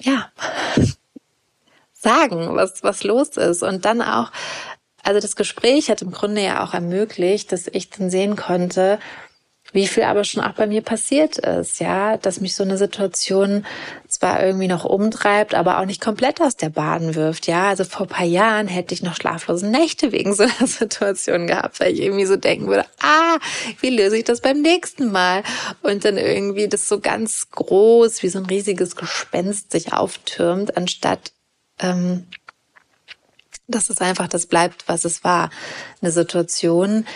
ja, 0.00 0.30
sagen, 2.06 2.54
was, 2.54 2.82
was 2.82 3.02
los 3.02 3.36
ist. 3.36 3.62
Und 3.62 3.84
dann 3.84 4.00
auch, 4.00 4.30
also 5.02 5.20
das 5.20 5.34
Gespräch 5.34 5.90
hat 5.90 6.02
im 6.02 6.12
Grunde 6.12 6.42
ja 6.42 6.64
auch 6.64 6.72
ermöglicht, 6.72 7.50
dass 7.50 7.66
ich 7.66 7.90
dann 7.90 8.10
sehen 8.10 8.36
konnte, 8.36 8.98
wie 9.72 9.88
viel 9.88 10.04
aber 10.04 10.24
schon 10.24 10.42
auch 10.42 10.54
bei 10.54 10.66
mir 10.66 10.80
passiert 10.80 11.38
ist, 11.38 11.80
ja, 11.80 12.16
dass 12.16 12.40
mich 12.40 12.54
so 12.54 12.62
eine 12.62 12.78
Situation 12.78 13.66
zwar 14.06 14.42
irgendwie 14.42 14.68
noch 14.68 14.84
umtreibt, 14.84 15.54
aber 15.54 15.80
auch 15.80 15.84
nicht 15.84 16.00
komplett 16.00 16.40
aus 16.40 16.56
der 16.56 16.70
Bahn 16.70 17.14
wirft, 17.16 17.48
ja. 17.48 17.68
Also 17.68 17.84
vor 17.84 18.06
paar 18.06 18.24
Jahren 18.24 18.68
hätte 18.68 18.94
ich 18.94 19.02
noch 19.02 19.16
schlaflose 19.16 19.66
Nächte 19.66 20.12
wegen 20.12 20.34
so 20.36 20.44
einer 20.44 20.68
Situation 20.68 21.48
gehabt, 21.48 21.80
weil 21.80 21.92
ich 21.92 22.00
irgendwie 22.00 22.26
so 22.26 22.36
denken 22.36 22.68
würde, 22.68 22.86
ah, 23.00 23.38
wie 23.80 23.90
löse 23.90 24.16
ich 24.16 24.24
das 24.24 24.40
beim 24.40 24.62
nächsten 24.62 25.10
Mal? 25.10 25.42
Und 25.82 26.04
dann 26.04 26.16
irgendwie 26.16 26.68
das 26.68 26.88
so 26.88 27.00
ganz 27.00 27.50
groß, 27.50 28.22
wie 28.22 28.28
so 28.28 28.38
ein 28.38 28.46
riesiges 28.46 28.94
Gespenst 28.94 29.72
sich 29.72 29.92
auftürmt, 29.92 30.76
anstatt 30.76 31.32
ähm, 31.80 32.26
dass 33.68 33.90
es 33.90 34.00
einfach 34.00 34.28
das 34.28 34.46
bleibt, 34.46 34.88
was 34.88 35.04
es 35.04 35.24
war. 35.24 35.50
Eine 36.00 36.12
Situation, 36.12 37.06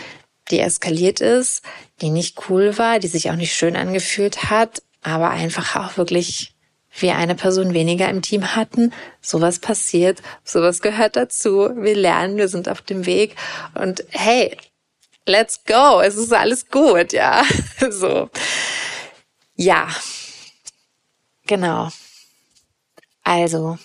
die 0.50 0.60
eskaliert 0.60 1.20
ist, 1.20 1.62
die 2.00 2.10
nicht 2.10 2.48
cool 2.48 2.76
war, 2.78 2.98
die 2.98 3.08
sich 3.08 3.30
auch 3.30 3.36
nicht 3.36 3.54
schön 3.54 3.76
angefühlt 3.76 4.50
hat, 4.50 4.82
aber 5.02 5.30
einfach 5.30 5.76
auch 5.76 5.96
wirklich 5.96 6.54
wir 6.98 7.16
eine 7.16 7.36
Person 7.36 7.72
weniger 7.72 8.08
im 8.08 8.20
Team 8.20 8.56
hatten. 8.56 8.92
Sowas 9.20 9.60
passiert, 9.60 10.22
sowas 10.44 10.82
gehört 10.82 11.16
dazu. 11.16 11.70
Wir 11.76 11.94
lernen, 11.94 12.36
wir 12.36 12.48
sind 12.48 12.68
auf 12.68 12.82
dem 12.82 13.06
Weg 13.06 13.36
und 13.74 14.04
hey, 14.10 14.56
let's 15.26 15.64
go. 15.64 16.00
Es 16.00 16.16
ist 16.16 16.32
alles 16.32 16.68
gut, 16.68 17.12
ja. 17.12 17.44
So. 17.90 18.28
Ja. 19.54 19.88
Genau. 21.46 21.90
Also, 23.22 23.78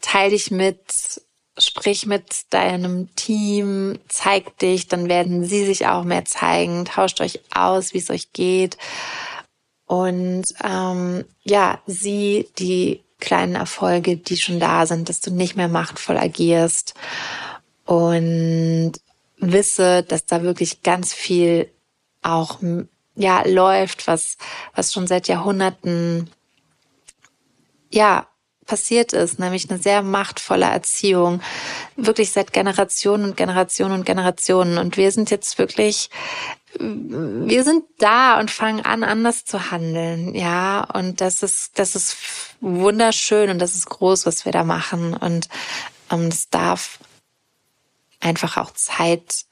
teil 0.00 0.30
dich 0.30 0.50
mit, 0.50 0.80
sprich 1.58 2.06
mit 2.06 2.52
deinem 2.52 3.14
Team, 3.14 3.98
zeig 4.08 4.58
dich, 4.58 4.88
dann 4.88 5.08
werden 5.08 5.44
sie 5.44 5.64
sich 5.64 5.86
auch 5.86 6.04
mehr 6.04 6.24
zeigen, 6.24 6.84
tauscht 6.84 7.20
euch 7.20 7.40
aus, 7.54 7.94
wie 7.94 7.98
es 7.98 8.10
euch 8.10 8.32
geht. 8.32 8.76
Und 9.86 10.44
ähm, 10.64 11.24
ja, 11.44 11.80
sieh 11.86 12.48
die 12.58 13.04
kleinen 13.18 13.54
Erfolge, 13.54 14.16
die 14.16 14.36
schon 14.36 14.60
da 14.60 14.86
sind, 14.86 15.08
dass 15.08 15.20
du 15.20 15.30
nicht 15.30 15.56
mehr 15.56 15.68
machtvoll 15.68 16.18
agierst 16.18 16.94
und 17.84 18.92
wisse, 19.38 20.02
dass 20.02 20.26
da 20.26 20.42
wirklich 20.42 20.82
ganz 20.82 21.14
viel 21.14 21.70
auch 22.22 22.58
ja 23.14 23.46
läuft, 23.46 24.06
was 24.06 24.36
was 24.74 24.92
schon 24.92 25.06
seit 25.06 25.28
Jahrhunderten 25.28 26.28
ja 27.90 28.26
passiert 28.66 29.12
ist, 29.12 29.38
nämlich 29.38 29.70
eine 29.70 29.78
sehr 29.78 30.02
machtvolle 30.02 30.66
Erziehung, 30.66 31.40
wirklich 31.96 32.32
seit 32.32 32.52
Generationen 32.52 33.24
und 33.24 33.36
Generationen 33.36 33.94
und 33.94 34.04
Generationen. 34.04 34.78
Und 34.78 34.96
wir 34.96 35.12
sind 35.12 35.30
jetzt 35.30 35.58
wirklich, 35.58 36.10
wir 36.78 37.64
sind 37.64 37.84
da 37.98 38.38
und 38.38 38.50
fangen 38.50 38.84
an, 38.84 39.04
anders 39.04 39.44
zu 39.44 39.70
handeln, 39.70 40.34
ja. 40.34 40.86
Und 40.92 41.20
das 41.20 41.42
ist, 41.42 41.78
das 41.78 41.94
ist 41.94 42.16
wunderschön 42.60 43.50
und 43.50 43.58
das 43.58 43.74
ist 43.74 43.88
groß, 43.88 44.26
was 44.26 44.44
wir 44.44 44.52
da 44.52 44.64
machen. 44.64 45.14
Und 45.14 45.48
ähm, 46.10 46.28
das 46.28 46.50
darf 46.50 46.98
einfach 48.20 48.56
auch 48.56 48.72
Zeit 48.72 49.46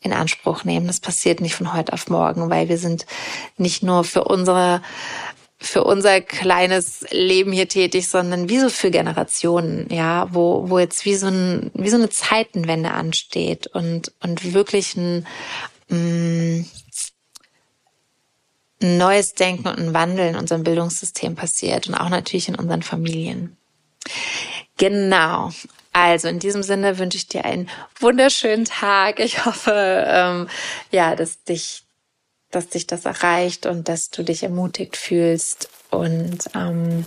in 0.00 0.12
Anspruch 0.12 0.64
nehmen. 0.64 0.86
Das 0.86 1.00
passiert 1.00 1.40
nicht 1.40 1.54
von 1.54 1.72
heute 1.72 1.92
auf 1.92 2.08
morgen, 2.08 2.50
weil 2.50 2.68
wir 2.68 2.78
sind 2.78 3.06
nicht 3.56 3.82
nur 3.82 4.04
für 4.04 4.24
unsere 4.24 4.82
für 5.58 5.84
unser 5.84 6.20
kleines 6.20 7.06
Leben 7.10 7.52
hier 7.52 7.68
tätig, 7.68 8.08
sondern 8.08 8.48
wie 8.48 8.60
so 8.60 8.68
für 8.68 8.90
Generationen, 8.90 9.88
ja, 9.90 10.28
wo, 10.32 10.68
wo 10.68 10.78
jetzt 10.78 11.04
wie 11.04 11.14
so, 11.14 11.28
ein, 11.28 11.70
wie 11.74 11.88
so 11.88 11.96
eine 11.96 12.10
Zeitenwende 12.10 12.90
ansteht 12.90 13.66
und, 13.68 14.12
und 14.20 14.52
wirklich 14.52 14.96
ein, 14.96 15.26
mm, 15.88 16.64
ein 18.82 18.98
neues 18.98 19.34
Denken 19.34 19.68
und 19.68 19.78
ein 19.78 19.94
Wandel 19.94 20.28
in 20.28 20.36
unserem 20.36 20.62
Bildungssystem 20.62 21.34
passiert 21.34 21.88
und 21.88 21.94
auch 21.94 22.10
natürlich 22.10 22.48
in 22.48 22.56
unseren 22.56 22.82
Familien. 22.82 23.56
Genau. 24.76 25.50
Also 25.92 26.28
in 26.28 26.38
diesem 26.38 26.62
Sinne 26.62 26.98
wünsche 26.98 27.16
ich 27.16 27.26
dir 27.26 27.46
einen 27.46 27.70
wunderschönen 27.98 28.66
Tag. 28.66 29.18
Ich 29.18 29.46
hoffe, 29.46 30.04
ähm, 30.06 30.48
ja, 30.90 31.16
dass 31.16 31.42
dich, 31.44 31.84
dass 32.50 32.68
dich 32.68 32.86
das 32.86 33.04
erreicht 33.04 33.66
und 33.66 33.88
dass 33.88 34.10
du 34.10 34.22
dich 34.22 34.42
ermutigt 34.42 34.96
fühlst. 34.96 35.68
Und 35.90 36.38
ähm, 36.54 37.04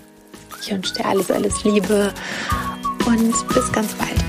ich 0.61 0.71
wünsche 0.71 0.93
dir 0.93 1.05
alles, 1.05 1.31
alles 1.31 1.63
Liebe 1.63 2.13
und 3.05 3.47
bis 3.49 3.71
ganz 3.71 3.93
bald. 3.93 4.23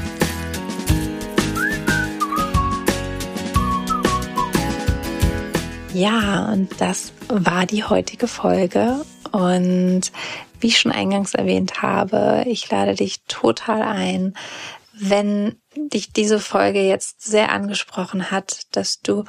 Ja, 5.93 6.51
und 6.53 6.81
das 6.81 7.13
war 7.29 7.67
die 7.67 7.85
heutige 7.85 8.29
Folge. 8.29 9.05
Und 9.33 10.13
wie 10.61 10.69
ich 10.69 10.79
schon 10.79 10.93
eingangs 10.93 11.35
erwähnt 11.35 11.83
habe, 11.83 12.45
ich 12.47 12.71
lade 12.71 12.95
dich 12.95 13.23
total 13.27 13.83
ein, 13.83 14.35
wenn 14.93 15.57
dich 15.75 16.13
diese 16.13 16.39
Folge 16.39 16.83
jetzt 16.83 17.23
sehr 17.23 17.51
angesprochen 17.51 18.31
hat, 18.31 18.63
dass 18.73 19.01
du 19.01 19.25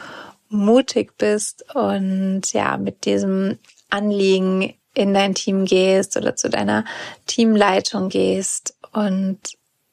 mutig 0.52 1.18
bist 1.18 1.66
und 1.76 2.42
ja, 2.54 2.78
mit 2.78 3.06
diesem 3.06 3.58
Anliegen 3.90 4.74
in 4.94 5.14
dein 5.14 5.36
Team 5.36 5.66
gehst 5.66 6.18
oder 6.18 6.36
zu 6.36 6.50
deiner 6.50 6.86
Teamleitung 7.26 8.10
gehst 8.10 8.76
und 8.92 9.40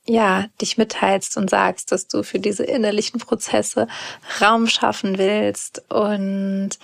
ja, 0.05 0.47
dich 0.61 0.79
mitteilst 0.79 1.37
und 1.37 1.51
sagst, 1.51 1.93
dass 1.93 2.09
du 2.09 2.23
für 2.23 2.39
diese 2.39 2.65
innerlichen 2.65 3.21
Prozesse 3.21 3.87
Raum 4.41 4.67
schaffen 4.67 5.19
willst. 5.19 5.83
Und 5.91 6.79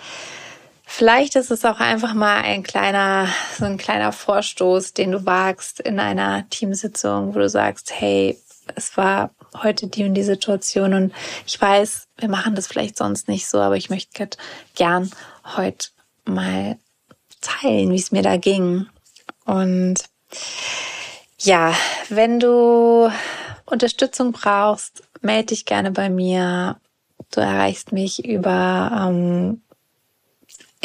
Vielleicht 0.87 1.35
ist 1.35 1.51
es 1.51 1.65
auch 1.65 1.79
einfach 1.79 2.13
mal 2.13 2.41
ein 2.41 2.63
kleiner, 2.63 3.27
so 3.57 3.65
ein 3.65 3.77
kleiner 3.77 4.11
Vorstoß, 4.11 4.93
den 4.93 5.11
du 5.11 5.25
wagst 5.25 5.79
in 5.79 5.99
einer 5.99 6.47
Teamsitzung, 6.49 7.33
wo 7.33 7.39
du 7.39 7.49
sagst, 7.49 7.91
hey, 7.91 8.39
es 8.75 8.97
war 8.97 9.31
heute 9.61 9.87
die 9.87 10.03
und 10.03 10.13
die 10.13 10.23
Situation 10.23 10.93
und 10.93 11.13
ich 11.45 11.59
weiß, 11.59 12.07
wir 12.17 12.29
machen 12.29 12.55
das 12.55 12.67
vielleicht 12.67 12.97
sonst 12.97 13.27
nicht 13.27 13.47
so, 13.47 13.59
aber 13.59 13.77
ich 13.77 13.89
möchte 13.89 14.29
gern 14.75 15.11
heute 15.55 15.87
mal 16.25 16.77
teilen, 17.41 17.91
wie 17.91 17.99
es 17.99 18.11
mir 18.11 18.23
da 18.23 18.37
ging. 18.37 18.87
Und 19.45 19.95
ja, 21.39 21.73
wenn 22.09 22.39
du 22.39 23.11
Unterstützung 23.65 24.31
brauchst, 24.31 25.03
melde 25.21 25.47
dich 25.47 25.65
gerne 25.65 25.91
bei 25.91 26.09
mir. 26.09 26.77
Du 27.31 27.41
erreichst 27.41 27.91
mich 27.91 28.25
über 28.25 29.07
ähm, 29.07 29.61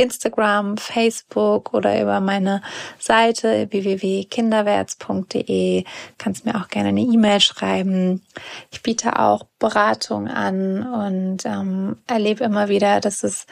Instagram, 0.00 0.76
Facebook 0.76 1.74
oder 1.74 2.00
über 2.00 2.20
meine 2.20 2.62
Seite 2.98 3.68
www.kinderwärts.de. 3.70 5.84
Kannst 6.18 6.46
mir 6.46 6.56
auch 6.56 6.68
gerne 6.68 6.90
eine 6.90 7.02
E-Mail 7.02 7.40
schreiben. 7.40 8.22
Ich 8.70 8.82
biete 8.82 9.18
auch 9.18 9.44
Beratung 9.58 10.28
an 10.28 10.86
und 10.86 11.44
ähm, 11.44 11.96
erlebe 12.06 12.44
immer 12.44 12.68
wieder, 12.68 13.00
dass 13.00 13.22
es 13.22 13.46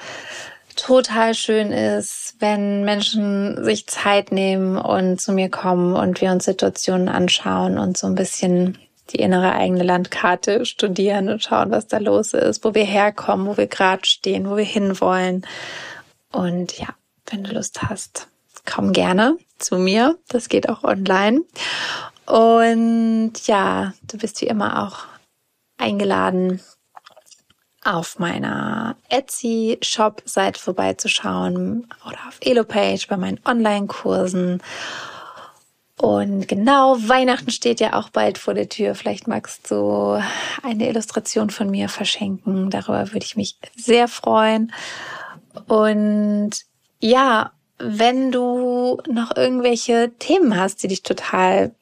total 0.79 1.35
schön 1.35 1.73
ist, 1.73 2.37
wenn 2.39 2.85
Menschen 2.85 3.63
sich 3.65 3.87
Zeit 3.87 4.33
nehmen 4.33 4.79
und 4.79 5.21
zu 5.21 5.33
mir 5.33 5.51
kommen 5.51 5.95
und 5.95 6.21
wir 6.21 6.31
uns 6.31 6.45
Situationen 6.45 7.09
anschauen 7.09 7.79
und 7.79 7.99
so 7.99 8.07
ein 8.07 8.15
bisschen 8.15 8.79
die 9.11 9.19
innere 9.19 9.53
eigene 9.53 9.83
Landkarte 9.83 10.65
studieren 10.67 11.29
und 11.29 11.43
schauen, 11.43 11.71
was 11.71 11.87
da 11.87 11.99
los 11.99 12.33
ist, 12.33 12.65
wo 12.65 12.75
wir 12.75 12.85
herkommen, 12.85 13.47
wo 13.47 13.57
wir 13.57 13.67
gerade 13.67 14.05
stehen, 14.05 14.49
wo 14.49 14.57
wir 14.57 14.65
hinwollen. 14.65 15.47
Und 16.33 16.79
ja, 16.79 16.88
wenn 17.27 17.45
du 17.45 17.53
Lust 17.53 17.83
hast, 17.83 18.29
komm 18.64 18.93
gerne 18.93 19.38
zu 19.59 19.79
mir. 19.79 20.19
Das 20.29 20.49
geht 20.49 20.69
auch 20.69 20.85
online. 20.85 21.43
Und 22.27 23.33
ja, 23.47 23.95
du 24.03 24.19
bist 24.19 24.41
wie 24.43 24.47
immer 24.47 24.87
auch 24.87 25.07
eingeladen, 25.79 26.61
auf 27.85 28.19
meiner 28.19 28.97
Etsy-Shop-Seite 29.09 30.61
vorbeizuschauen 30.61 31.87
oder 32.07 32.19
auf 32.29 32.38
Elopage 32.41 33.07
bei 33.09 33.17
meinen 33.17 33.41
Online-Kursen. 33.47 34.62
Und 35.97 36.47
genau, 36.47 36.97
Weihnachten 37.01 37.51
steht 37.51 37.81
ja 37.81 37.95
auch 37.95 38.11
bald 38.11 38.38
vor 38.38 38.55
der 38.55 38.69
Tür. 38.69 38.95
Vielleicht 38.95 39.27
magst 39.27 39.71
du 39.71 40.23
eine 40.62 40.88
Illustration 40.88 41.51
von 41.51 41.71
mir 41.71 41.88
verschenken. 41.88 42.71
Darüber 42.71 43.12
würde 43.12 43.25
ich 43.25 43.37
mich 43.37 43.57
sehr 43.75 44.07
freuen. 44.07 44.73
Und 45.66 46.51
ja, 47.01 47.53
wenn 47.79 48.33
du 48.33 49.01
noch 49.09 49.37
irgendwelche 49.37 50.12
Themen 50.18 50.59
hast, 50.59 50.83
die 50.83 50.88
dich 50.88 51.03
total 51.03 51.75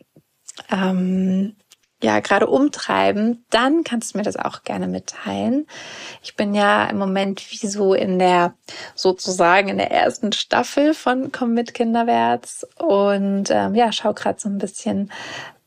ähm, 0.70 1.56
ja 2.02 2.20
gerade 2.20 2.46
umtreiben, 2.46 3.44
dann 3.50 3.82
kannst 3.82 4.14
du 4.14 4.18
mir 4.18 4.24
das 4.24 4.36
auch 4.36 4.62
gerne 4.62 4.86
mitteilen. 4.86 5.66
Ich 6.22 6.36
bin 6.36 6.54
ja 6.54 6.84
im 6.86 6.98
Moment 6.98 7.42
wie 7.50 7.66
so 7.66 7.94
in 7.94 8.18
der 8.18 8.54
sozusagen 8.94 9.68
in 9.68 9.78
der 9.78 9.90
ersten 9.90 10.32
Staffel 10.32 10.92
von 10.92 11.32
Komm 11.32 11.54
mit 11.54 11.72
Kinderwärts 11.72 12.66
und 12.78 13.50
ähm, 13.50 13.74
ja, 13.74 13.92
schau 13.92 14.12
gerade 14.12 14.38
so 14.38 14.48
ein 14.48 14.58
bisschen, 14.58 15.10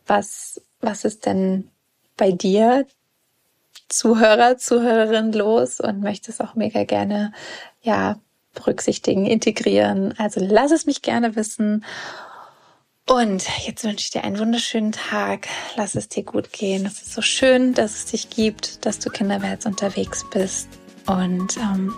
was 0.05 0.61
was 0.81 1.03
ist 1.03 1.25
denn 1.25 1.69
bei 2.15 2.31
dir 2.31 2.85
Zuhörer, 3.89 4.57
Zuhörerin 4.57 5.33
los 5.33 5.79
und 5.79 6.01
möchte 6.01 6.31
es 6.31 6.39
auch 6.39 6.55
mega 6.55 6.83
gerne 6.83 7.33
ja 7.81 8.19
berücksichtigen, 8.53 9.25
integrieren. 9.25 10.13
Also 10.17 10.39
lass 10.43 10.71
es 10.71 10.85
mich 10.85 11.01
gerne 11.01 11.35
wissen. 11.35 11.85
Und 13.07 13.47
jetzt 13.65 13.83
wünsche 13.83 14.03
ich 14.03 14.11
dir 14.11 14.23
einen 14.23 14.37
wunderschönen 14.37 14.91
Tag. 14.91 15.47
Lass 15.75 15.95
es 15.95 16.09
dir 16.09 16.23
gut 16.23 16.53
gehen. 16.53 16.85
Es 16.85 17.01
ist 17.01 17.13
so 17.13 17.21
schön, 17.21 17.73
dass 17.73 17.95
es 17.95 18.05
dich 18.05 18.29
gibt, 18.29 18.85
dass 18.85 18.99
du 18.99 19.09
kinderwärts 19.09 19.65
unterwegs 19.65 20.25
bist. 20.31 20.69
Und 21.07 21.57
ähm, 21.57 21.95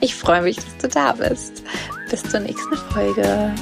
ich 0.00 0.14
freue 0.14 0.42
mich, 0.42 0.56
dass 0.56 0.76
du 0.78 0.88
da 0.88 1.12
bist. 1.12 1.62
Bis 2.10 2.22
zur 2.22 2.40
nächsten 2.40 2.76
Folge. 2.76 3.54